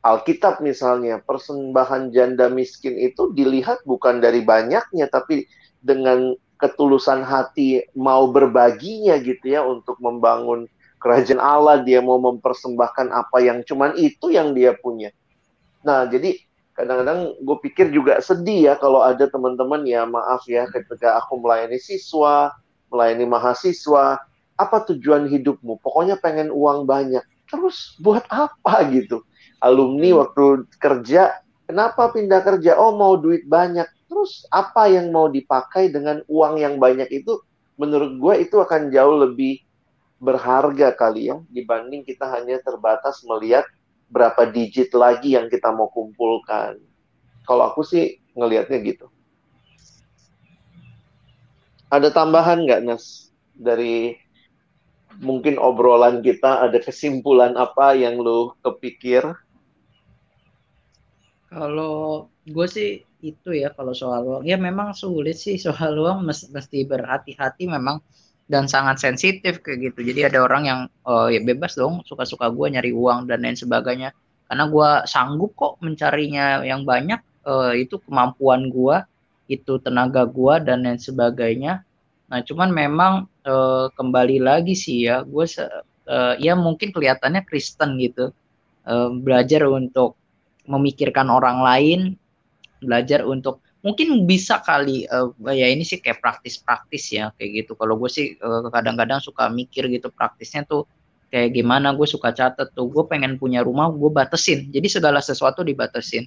Alkitab 0.07 0.63
misalnya, 0.63 1.19
persembahan 1.19 2.15
janda 2.15 2.47
miskin 2.47 2.95
itu 2.95 3.35
dilihat 3.35 3.83
bukan 3.83 4.23
dari 4.23 4.47
banyaknya, 4.47 5.11
tapi 5.11 5.51
dengan 5.83 6.39
ketulusan 6.59 7.23
hati 7.23 7.87
mau 7.95 8.29
berbaginya 8.29 9.15
gitu 9.23 9.47
ya 9.55 9.63
untuk 9.63 9.97
membangun 10.03 10.67
kerajaan 10.99 11.39
Allah, 11.39 11.81
dia 11.87 12.03
mau 12.03 12.19
mempersembahkan 12.19 13.15
apa 13.15 13.39
yang 13.39 13.63
cuman 13.63 13.95
itu 13.95 14.35
yang 14.35 14.53
dia 14.53 14.75
punya. 14.75 15.15
Nah, 15.87 16.11
jadi 16.11 16.35
kadang-kadang 16.75 17.39
gue 17.39 17.57
pikir 17.71 17.91
juga 17.95 18.19
sedih 18.19 18.71
ya 18.71 18.75
kalau 18.79 19.03
ada 19.03 19.27
teman-teman 19.31 19.83
ya 19.87 20.07
maaf 20.07 20.47
ya 20.47 20.67
ketika 20.71 21.19
aku 21.23 21.39
melayani 21.39 21.79
siswa, 21.79 22.55
melayani 22.91 23.27
mahasiswa, 23.31 24.19
apa 24.59 24.77
tujuan 24.91 25.31
hidupmu? 25.31 25.79
Pokoknya 25.79 26.19
pengen 26.19 26.51
uang 26.51 26.87
banyak. 26.87 27.23
Terus 27.47 27.95
buat 28.03 28.27
apa 28.29 28.83
gitu? 28.91 29.23
Alumni 29.63 30.19
waktu 30.19 30.67
kerja, 30.83 31.39
kenapa 31.67 32.11
pindah 32.11 32.43
kerja? 32.43 32.75
Oh 32.79 32.95
mau 32.95 33.15
duit 33.15 33.47
banyak 33.47 33.87
Terus 34.09 34.49
apa 34.49 34.89
yang 34.89 35.13
mau 35.13 35.29
dipakai 35.29 35.93
dengan 35.93 36.25
uang 36.27 36.59
yang 36.59 36.81
banyak 36.81 37.13
itu 37.13 37.39
menurut 37.77 38.17
gue 38.19 38.35
itu 38.49 38.57
akan 38.59 38.91
jauh 38.91 39.17
lebih 39.29 39.63
berharga 40.19 40.91
kali 40.99 41.31
ya 41.31 41.39
dibanding 41.47 42.03
kita 42.03 42.27
hanya 42.27 42.59
terbatas 42.59 43.23
melihat 43.23 43.63
berapa 44.11 44.49
digit 44.51 44.91
lagi 44.97 45.37
yang 45.37 45.47
kita 45.47 45.71
mau 45.71 45.93
kumpulkan. 45.93 46.81
Kalau 47.45 47.71
aku 47.71 47.85
sih 47.85 48.19
ngelihatnya 48.35 48.81
gitu. 48.83 49.07
Ada 51.89 52.13
tambahan 52.13 52.69
nggak 52.69 52.85
Nas 52.85 53.33
dari 53.57 54.17
mungkin 55.19 55.57
obrolan 55.57 56.21
kita 56.21 56.69
ada 56.69 56.77
kesimpulan 56.81 57.57
apa 57.57 57.97
yang 57.97 58.21
lo 58.21 58.57
kepikir? 58.61 59.25
Kalau 61.49 62.29
gue 62.45 62.67
sih 62.69 63.08
itu 63.21 63.51
ya 63.55 63.75
kalau 63.75 63.93
soal 63.93 64.23
uang. 64.25 64.43
Ya 64.47 64.55
memang 64.59 64.95
sulit 64.95 65.39
sih 65.39 65.59
soal 65.59 65.99
uang. 65.99 66.27
Mesti 66.29 66.79
berhati-hati 66.87 67.67
memang 67.67 68.03
dan 68.49 68.65
sangat 68.65 68.99
sensitif 68.99 69.61
kayak 69.61 69.93
gitu. 69.93 70.01
Jadi 70.09 70.33
ada 70.33 70.41
orang 70.41 70.63
yang 70.65 70.81
oh, 71.05 71.29
ya 71.29 71.39
bebas 71.45 71.77
dong 71.77 72.01
suka-suka 72.09 72.49
gue 72.49 72.67
nyari 72.79 72.91
uang 72.97 73.29
dan 73.29 73.45
lain 73.45 73.59
sebagainya. 73.59 74.17
Karena 74.49 74.65
gue 74.67 74.91
sanggup 75.05 75.53
kok 75.53 75.77
mencarinya 75.85 76.65
yang 76.65 76.89
banyak 76.89 77.21
uh, 77.45 77.77
itu 77.77 78.01
kemampuan 78.09 78.73
gue 78.73 78.97
itu 79.49 79.81
tenaga 79.81 80.25
gue 80.25 80.55
dan 80.65 80.85
lain 80.85 81.01
sebagainya. 81.01 81.85
Nah 82.29 82.41
cuman 82.45 82.69
memang 82.73 83.13
uh, 83.45 83.93
kembali 83.93 84.41
lagi 84.41 84.73
sih 84.73 85.09
ya 85.09 85.25
gue 85.25 85.45
uh, 86.09 86.35
ya 86.41 86.53
mungkin 86.57 86.93
kelihatannya 86.93 87.45
Kristen 87.45 88.01
gitu 88.01 88.33
uh, 88.89 89.09
belajar 89.13 89.69
untuk 89.69 90.17
memikirkan 90.69 91.33
orang 91.33 91.65
lain 91.65 92.01
belajar 92.83 93.27
untuk 93.27 93.63
mungkin 93.83 94.27
bisa 94.27 94.59
kali 94.63 95.07
uh, 95.07 95.31
ya 95.49 95.71
ini 95.71 95.87
sih 95.87 96.03
kayak 96.03 96.19
praktis-praktis 96.19 97.15
ya 97.15 97.31
kayak 97.39 97.65
gitu. 97.65 97.79
Kalau 97.79 97.95
gue 97.99 98.11
sih 98.11 98.35
kadang 98.39 98.71
kadang-kadang 98.71 99.21
suka 99.23 99.47
mikir 99.49 99.87
gitu 99.93 100.11
praktisnya 100.11 100.67
tuh 100.67 100.85
kayak 101.31 101.55
gimana 101.55 101.95
gue 101.95 102.07
suka 102.07 102.35
catet 102.35 102.75
tuh. 102.75 102.91
Gue 102.91 103.07
pengen 103.07 103.39
punya 103.39 103.63
rumah 103.63 103.91
gue 103.91 104.11
batesin 104.11 104.71
jadi 104.75 104.87
segala 104.91 105.23
sesuatu 105.23 105.63
dibatesin 105.63 106.27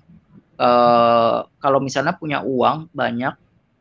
uh, 0.61 1.43
kalau 1.59 1.79
misalnya 1.81 2.15
punya 2.15 2.45
uang 2.45 2.93
banyak 2.93 3.33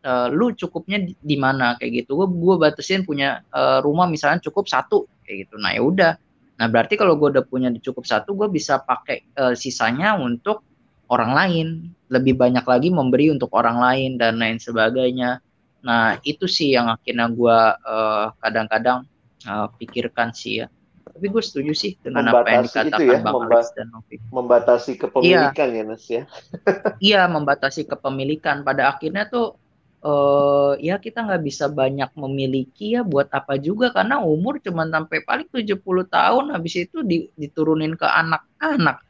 uh, 0.05 0.29
lu 0.33 0.53
cukupnya 0.57 1.05
di, 1.05 1.37
mana? 1.37 1.77
Kayak 1.77 2.05
gitu. 2.05 2.25
Gue 2.25 2.29
gue 2.29 2.57
batesin 2.57 3.05
punya 3.05 3.45
uh, 3.53 3.85
rumah 3.85 4.09
misalnya 4.09 4.41
cukup 4.41 4.67
satu 4.67 5.07
kayak 5.25 5.49
gitu. 5.49 5.55
Nah 5.61 5.77
ya 5.77 5.83
udah. 5.85 6.13
Nah 6.61 6.67
berarti 6.69 6.97
kalau 6.97 7.17
gue 7.17 7.33
udah 7.37 7.45
punya 7.45 7.73
cukup 7.81 8.05
satu 8.05 8.37
gue 8.37 8.49
bisa 8.53 8.81
pakai 8.81 9.25
uh, 9.37 9.55
sisanya 9.57 10.17
untuk 10.17 10.65
orang 11.11 11.33
lain, 11.35 11.67
lebih 12.07 12.39
banyak 12.39 12.63
lagi 12.63 12.89
memberi 12.89 13.35
untuk 13.35 13.51
orang 13.53 13.83
lain 13.83 14.11
dan 14.17 14.39
lain 14.39 14.63
sebagainya. 14.63 15.43
Nah 15.83 16.17
itu 16.23 16.47
sih 16.47 16.73
yang 16.79 16.87
akhirnya 16.87 17.27
gue 17.29 17.59
uh, 17.83 18.31
kadang-kadang 18.39 19.05
uh, 19.45 19.67
pikirkan 19.77 20.31
sih 20.31 20.65
ya. 20.65 20.67
Tapi 21.11 21.27
gue 21.27 21.43
setuju 21.43 21.73
sih 21.75 21.99
dengan 21.99 22.31
membatasi 22.31 22.47
apa 22.47 22.51
yang 22.55 22.65
dikatakan 22.65 23.11
ya, 23.11 23.19
Bang 23.27 23.45
Alex 23.51 23.67
dan 23.75 23.87
Novi. 23.91 24.17
Membatasi 24.31 24.93
kepemilikan 24.97 25.69
iya. 25.69 25.77
ya 25.77 25.85
Nas 25.85 26.05
ya. 26.07 26.23
iya 27.13 27.21
membatasi 27.27 27.83
kepemilikan. 27.91 28.63
Pada 28.63 28.95
akhirnya 28.95 29.27
tuh 29.27 29.59
uh, 30.07 30.79
ya 30.79 30.97
kita 30.97 31.27
nggak 31.27 31.43
bisa 31.43 31.67
banyak 31.67 32.11
memiliki 32.15 32.95
ya 32.95 33.03
buat 33.03 33.29
apa 33.35 33.59
juga 33.59 33.91
karena 33.91 34.23
umur 34.23 34.63
cuma 34.63 34.87
sampai 34.87 35.21
paling 35.27 35.49
70 35.51 35.77
tahun 36.09 36.45
habis 36.55 36.75
itu 36.89 37.03
diturunin 37.37 37.99
ke 37.99 38.07
anak-anak 38.07 39.03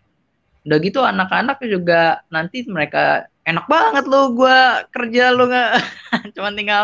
udah 0.61 0.79
gitu 0.85 1.01
anak-anak 1.01 1.57
juga 1.64 2.20
nanti 2.29 2.68
mereka 2.68 3.31
enak 3.49 3.64
banget 3.64 4.05
lo 4.05 4.37
gue 4.37 4.59
kerja 4.92 5.33
lo 5.33 5.49
nggak 5.49 5.73
cuma 6.37 6.51
tinggal 6.53 6.83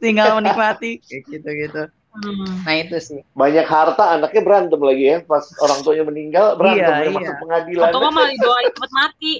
tinggal 0.00 0.38
menikmati. 0.40 1.00
Kayak 1.04 1.22
gitu 1.28 1.50
gitu. 1.66 1.82
Hmm. 2.18 2.64
nah 2.66 2.74
itu 2.74 2.98
sih. 2.98 3.20
Banyak 3.36 3.68
harta 3.68 4.16
anaknya 4.16 4.42
berantem 4.42 4.80
lagi 4.80 5.04
ya 5.04 5.16
pas 5.22 5.44
orang 5.60 5.84
tuanya 5.84 6.04
meninggal 6.08 6.56
berantem 6.58 6.82
iya, 6.82 7.04
ya, 7.04 7.04
iya. 7.04 7.14
masuk 7.14 7.36
pengadilan. 7.44 7.88
Atau 7.92 8.00
malah 8.00 8.32
doain 8.34 8.70
cepet 8.72 8.90
mati. 8.96 9.32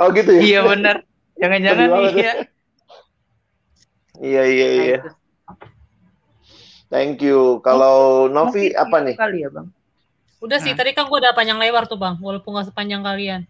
Oh 0.00 0.08
gitu 0.10 0.30
ya? 0.34 0.40
Iya 0.42 0.60
benar 0.66 0.96
jangan-jangan 1.34 1.88
iya 2.14 2.32
iya 4.22 4.42
iya 4.46 4.66
nah, 4.66 4.84
iya. 4.86 4.98
thank 6.86 7.18
you. 7.18 7.58
Kalau 7.66 8.30
Novi 8.30 8.70
apa 8.70 9.02
nih? 9.02 9.14
kali 9.18 9.42
ya 9.42 9.50
bang 9.50 9.66
Udah 10.42 10.58
sih, 10.60 10.72
nah. 10.74 10.78
tadi 10.82 10.90
kan 10.96 11.06
gue 11.06 11.18
udah 11.18 11.36
panjang 11.36 11.58
lebar 11.58 11.86
tuh 11.86 11.98
bang, 12.00 12.18
walaupun 12.18 12.58
gak 12.58 12.70
sepanjang 12.72 13.02
kalian. 13.04 13.42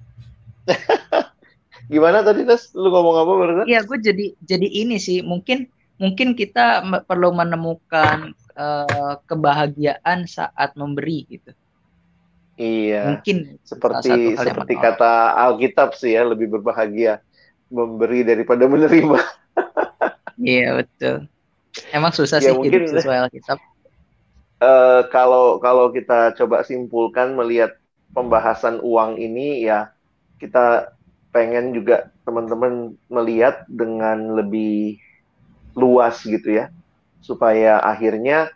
Gimana 1.93 2.25
tadi 2.25 2.49
Nas? 2.49 2.73
Lu 2.73 2.89
ngomong 2.89 3.17
apa 3.21 3.33
barusan? 3.37 3.65
Iya, 3.69 3.85
gue 3.85 3.99
jadi 4.01 4.27
jadi 4.41 4.69
ini 4.69 4.97
sih, 4.97 5.21
mungkin 5.21 5.69
mungkin 6.01 6.35
kita 6.35 6.83
perlu 7.05 7.31
menemukan 7.31 8.33
uh, 8.57 9.15
kebahagiaan 9.29 10.25
saat 10.25 10.75
memberi 10.75 11.29
gitu. 11.29 11.53
Iya. 12.57 13.19
Mungkin 13.19 13.59
seperti 13.67 14.39
seperti 14.39 14.75
kata 14.79 15.35
Alkitab 15.35 15.93
sih 15.99 16.15
ya, 16.15 16.23
lebih 16.25 16.49
berbahagia 16.57 17.21
memberi 17.69 18.23
daripada 18.23 18.65
menerima. 18.71 19.19
iya 20.41 20.79
betul. 20.79 21.27
Emang 21.91 22.15
susah 22.15 22.39
ya, 22.39 22.49
sih 22.49 22.55
mungkin, 22.55 22.71
hidup 22.71 22.83
sesuai 22.95 23.19
Alkitab 23.29 23.59
uh, 24.65 25.01
kalau 25.13 25.61
kalau 25.61 25.93
kita 25.93 26.33
coba 26.33 26.65
simpulkan 26.65 27.37
melihat 27.37 27.77
pembahasan 28.17 28.81
uang 28.81 29.21
ini 29.21 29.69
ya 29.69 29.93
kita 30.41 30.97
pengen 31.35 31.77
juga 31.77 32.09
teman-teman 32.25 32.97
melihat 33.13 33.69
dengan 33.69 34.41
lebih 34.41 34.97
luas 35.77 36.25
gitu 36.25 36.65
ya 36.65 36.73
supaya 37.21 37.83
akhirnya 37.85 38.49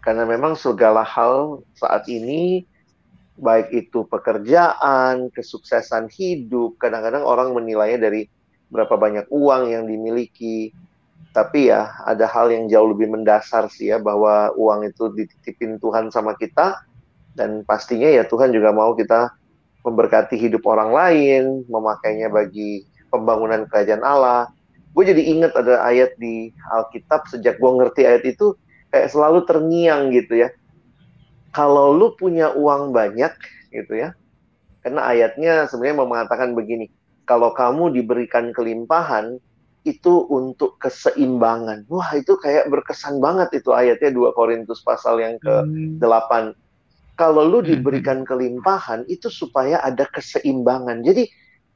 karena 0.00 0.24
memang 0.24 0.56
segala 0.56 1.04
hal 1.04 1.64
saat 1.76 2.08
ini 2.08 2.64
baik 3.40 3.72
itu 3.72 4.04
pekerjaan, 4.04 5.32
kesuksesan 5.32 6.12
hidup, 6.12 6.76
kadang-kadang 6.76 7.24
orang 7.24 7.56
menilainya 7.56 8.08
dari 8.08 8.28
berapa 8.68 8.94
banyak 9.00 9.26
uang 9.32 9.72
yang 9.72 9.84
dimiliki. 9.88 10.70
Tapi 11.30 11.70
ya 11.70 11.94
ada 12.02 12.26
hal 12.26 12.50
yang 12.50 12.66
jauh 12.66 12.90
lebih 12.90 13.06
mendasar 13.06 13.70
sih 13.70 13.94
ya 13.94 14.02
bahwa 14.02 14.50
uang 14.58 14.90
itu 14.90 15.14
dititipin 15.14 15.78
Tuhan 15.78 16.10
sama 16.10 16.34
kita 16.34 16.82
dan 17.38 17.62
pastinya 17.62 18.10
ya 18.10 18.26
Tuhan 18.26 18.50
juga 18.50 18.74
mau 18.74 18.98
kita 18.98 19.30
memberkati 19.86 20.36
hidup 20.36 20.66
orang 20.66 20.90
lain, 20.92 21.42
memakainya 21.70 22.28
bagi 22.28 22.84
pembangunan 23.08 23.64
kerajaan 23.70 24.04
Allah. 24.04 24.50
Gue 24.90 25.06
jadi 25.06 25.22
inget 25.22 25.54
ada 25.54 25.86
ayat 25.86 26.18
di 26.18 26.50
Alkitab 26.66 27.30
sejak 27.30 27.62
gue 27.62 27.70
ngerti 27.78 28.04
ayat 28.04 28.26
itu 28.26 28.58
kayak 28.90 29.08
selalu 29.14 29.46
terngiang 29.46 30.10
gitu 30.10 30.44
ya. 30.44 30.50
Kalau 31.54 31.94
lu 31.94 32.14
punya 32.18 32.54
uang 32.54 32.90
banyak 32.90 33.30
gitu 33.70 33.94
ya, 33.94 34.14
karena 34.82 35.02
ayatnya 35.06 35.66
sebenarnya 35.66 36.02
mengatakan 36.02 36.54
begini, 36.54 36.90
kalau 37.26 37.54
kamu 37.54 37.94
diberikan 37.94 38.50
kelimpahan 38.54 39.38
itu 39.84 40.28
untuk 40.28 40.76
keseimbangan. 40.76 41.88
Wah 41.88 42.12
itu 42.16 42.36
kayak 42.36 42.68
berkesan 42.68 43.18
banget 43.18 43.62
itu 43.62 43.72
ayatnya 43.72 44.12
2 44.12 44.36
Korintus 44.36 44.84
pasal 44.84 45.20
yang 45.20 45.34
ke-8. 45.40 46.32
Hmm 46.52 46.68
kalau 47.20 47.44
lu 47.44 47.60
hmm, 47.60 47.68
diberikan 47.68 48.24
kelimpahan 48.24 49.04
itu 49.12 49.28
supaya 49.28 49.84
ada 49.84 50.08
keseimbangan. 50.08 51.04
Jadi 51.04 51.28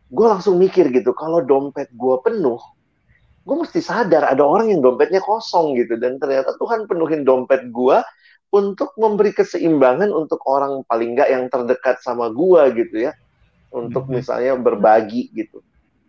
gue 0.08 0.26
langsung 0.26 0.56
mikir 0.56 0.88
gitu, 0.88 1.12
kalau 1.12 1.44
dompet 1.44 1.92
gue 1.92 2.16
penuh, 2.24 2.56
gue 3.44 3.56
mesti 3.60 3.84
sadar 3.84 4.24
ada 4.24 4.40
orang 4.40 4.72
yang 4.72 4.80
dompetnya 4.80 5.20
kosong 5.20 5.76
gitu. 5.76 6.00
Dan 6.00 6.16
ternyata 6.16 6.56
Tuhan 6.56 6.88
penuhin 6.88 7.28
dompet 7.28 7.68
gue 7.68 8.00
untuk 8.56 8.96
memberi 8.96 9.36
keseimbangan 9.36 10.08
untuk 10.16 10.40
orang 10.48 10.80
paling 10.88 11.12
nggak 11.12 11.28
yang 11.28 11.44
terdekat 11.52 12.00
sama 12.00 12.32
gue 12.32 12.62
gitu 12.80 13.04
ya. 13.04 13.12
Untuk 13.68 14.08
hmm, 14.08 14.16
misalnya 14.16 14.56
berbagi 14.56 15.28
gitu. 15.36 15.60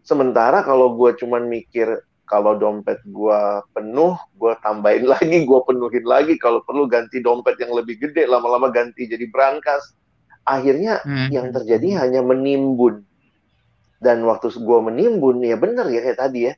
Sementara 0.05 0.61
kalau 0.61 0.93
gue 0.93 1.17
cuman 1.17 1.49
mikir 1.49 2.05
kalau 2.25 2.57
dompet 2.57 2.97
gua 3.05 3.61
penuh, 3.71 4.17
gua 4.33 4.57
tambahin 4.65 5.05
lagi, 5.13 5.45
gua 5.45 5.61
penuhin 5.61 6.05
lagi. 6.05 6.35
Kalau 6.41 6.65
perlu 6.65 6.89
ganti 6.89 7.21
dompet 7.21 7.55
yang 7.61 7.73
lebih 7.77 8.01
gede, 8.01 8.25
lama-lama 8.25 8.73
ganti 8.73 9.05
jadi 9.05 9.29
brankas. 9.29 9.93
Akhirnya 10.45 11.01
hmm. 11.05 11.29
yang 11.29 11.53
terjadi 11.53 12.05
hanya 12.05 12.25
menimbun. 12.25 13.05
Dan 14.01 14.25
waktu 14.25 14.53
gua 14.61 14.81
menimbun, 14.81 15.41
ya 15.45 15.57
benar 15.57 15.85
ya 15.89 16.01
kayak 16.01 16.19
tadi 16.19 16.39
ya 16.51 16.53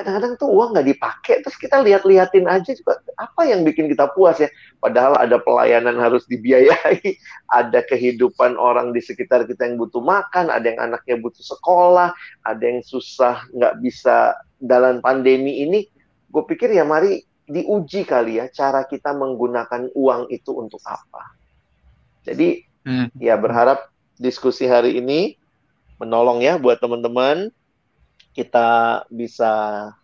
kadang-kadang 0.00 0.40
tuh 0.40 0.48
uang 0.48 0.72
nggak 0.72 0.88
dipakai 0.88 1.44
terus 1.44 1.60
kita 1.60 1.84
lihat-liatin 1.84 2.48
aja 2.48 2.72
juga 2.72 2.96
apa 3.20 3.44
yang 3.44 3.60
bikin 3.60 3.92
kita 3.92 4.08
puas 4.16 4.40
ya? 4.40 4.48
Padahal 4.80 5.20
ada 5.20 5.36
pelayanan 5.36 6.00
harus 6.00 6.24
dibiayai 6.24 7.04
ada 7.60 7.84
kehidupan 7.84 8.56
orang 8.56 8.96
di 8.96 9.04
sekitar 9.04 9.44
kita 9.44 9.68
yang 9.68 9.76
butuh 9.76 10.00
makan 10.00 10.48
ada 10.48 10.64
yang 10.64 10.80
anaknya 10.80 11.20
butuh 11.20 11.44
sekolah 11.44 12.16
ada 12.48 12.64
yang 12.64 12.80
susah 12.80 13.44
nggak 13.52 13.84
bisa 13.84 14.40
dalam 14.56 15.04
pandemi 15.04 15.60
ini. 15.60 15.84
Gue 16.32 16.48
pikir 16.48 16.72
ya 16.72 16.88
mari 16.88 17.20
diuji 17.44 18.08
kali 18.08 18.40
ya 18.40 18.48
cara 18.48 18.88
kita 18.88 19.12
menggunakan 19.12 19.92
uang 19.92 20.32
itu 20.32 20.56
untuk 20.56 20.80
apa. 20.88 21.36
Jadi 22.24 22.64
hmm. 22.88 23.20
ya 23.20 23.36
berharap 23.36 23.92
diskusi 24.16 24.64
hari 24.64 24.96
ini 24.96 25.36
menolong 26.00 26.40
ya 26.40 26.56
buat 26.56 26.80
teman-teman 26.80 27.52
kita 28.34 29.02
bisa 29.10 29.52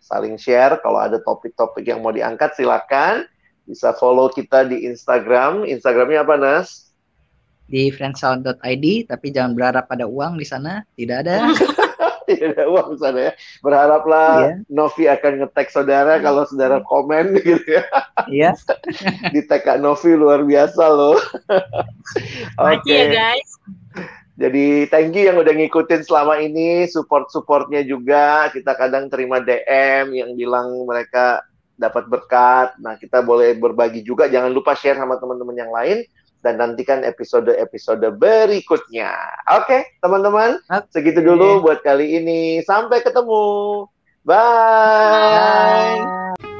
saling 0.02 0.36
share. 0.36 0.78
Kalau 0.82 0.98
ada 0.98 1.18
topik-topik 1.22 1.86
yang 1.86 2.02
mau 2.02 2.10
diangkat, 2.10 2.58
silakan. 2.58 3.26
Bisa 3.66 3.94
follow 3.98 4.30
kita 4.30 4.66
di 4.66 4.86
Instagram. 4.86 5.66
Instagramnya 5.66 6.22
apa, 6.22 6.34
Nas? 6.38 6.94
Di 7.66 7.90
friendsound.id, 7.90 8.86
tapi 9.10 9.26
jangan 9.34 9.58
berharap 9.58 9.90
pada 9.90 10.06
uang 10.06 10.38
di 10.38 10.46
sana. 10.46 10.86
Tidak 10.94 11.16
ada. 11.26 11.50
Tidak 12.26 12.58
ada 12.58 12.66
uang 12.66 12.94
di 12.94 12.98
sana 12.98 13.18
ya. 13.30 13.32
Berharaplah 13.62 14.30
yeah. 14.50 14.58
Novi 14.66 15.06
akan 15.06 15.46
ngetek 15.46 15.70
saudara 15.70 16.18
kalau 16.18 16.42
saudara 16.46 16.82
komen 16.82 17.38
gitu 17.46 17.78
ya. 17.78 17.86
Iya. 18.26 18.50
di 19.30 19.46
tag 19.46 19.66
Novi 19.78 20.18
luar 20.18 20.42
biasa 20.42 20.82
loh. 20.90 21.18
Oke 22.58 22.82
okay. 22.82 22.98
ya 22.98 23.06
guys. 23.14 23.50
Jadi 24.37 24.85
thank 24.92 25.16
you 25.16 25.33
yang 25.33 25.40
udah 25.40 25.49
ngikutin 25.57 26.05
selama 26.05 26.37
ini, 26.44 26.85
support-supportnya 26.85 27.81
juga. 27.88 28.53
Kita 28.53 28.77
kadang 28.77 29.09
terima 29.09 29.40
DM 29.40 30.12
yang 30.12 30.37
bilang 30.37 30.85
mereka 30.85 31.40
dapat 31.81 32.05
berkat. 32.05 32.77
Nah, 32.77 33.01
kita 33.01 33.25
boleh 33.25 33.57
berbagi 33.57 34.05
juga. 34.05 34.29
Jangan 34.29 34.53
lupa 34.53 34.77
share 34.77 35.01
sama 35.01 35.16
teman-teman 35.16 35.57
yang 35.57 35.72
lain. 35.72 36.05
Dan 36.44 36.61
nantikan 36.61 37.01
episode-episode 37.03 38.07
berikutnya. 38.20 39.11
Oke, 39.57 39.66
okay, 39.66 39.81
teman-teman. 40.05 40.61
Segitu 40.92 41.25
dulu 41.25 41.64
buat 41.64 41.81
kali 41.81 42.20
ini. 42.20 42.61
Sampai 42.61 43.01
ketemu. 43.01 43.88
Bye. 44.22 45.96
Bye. 46.37 46.55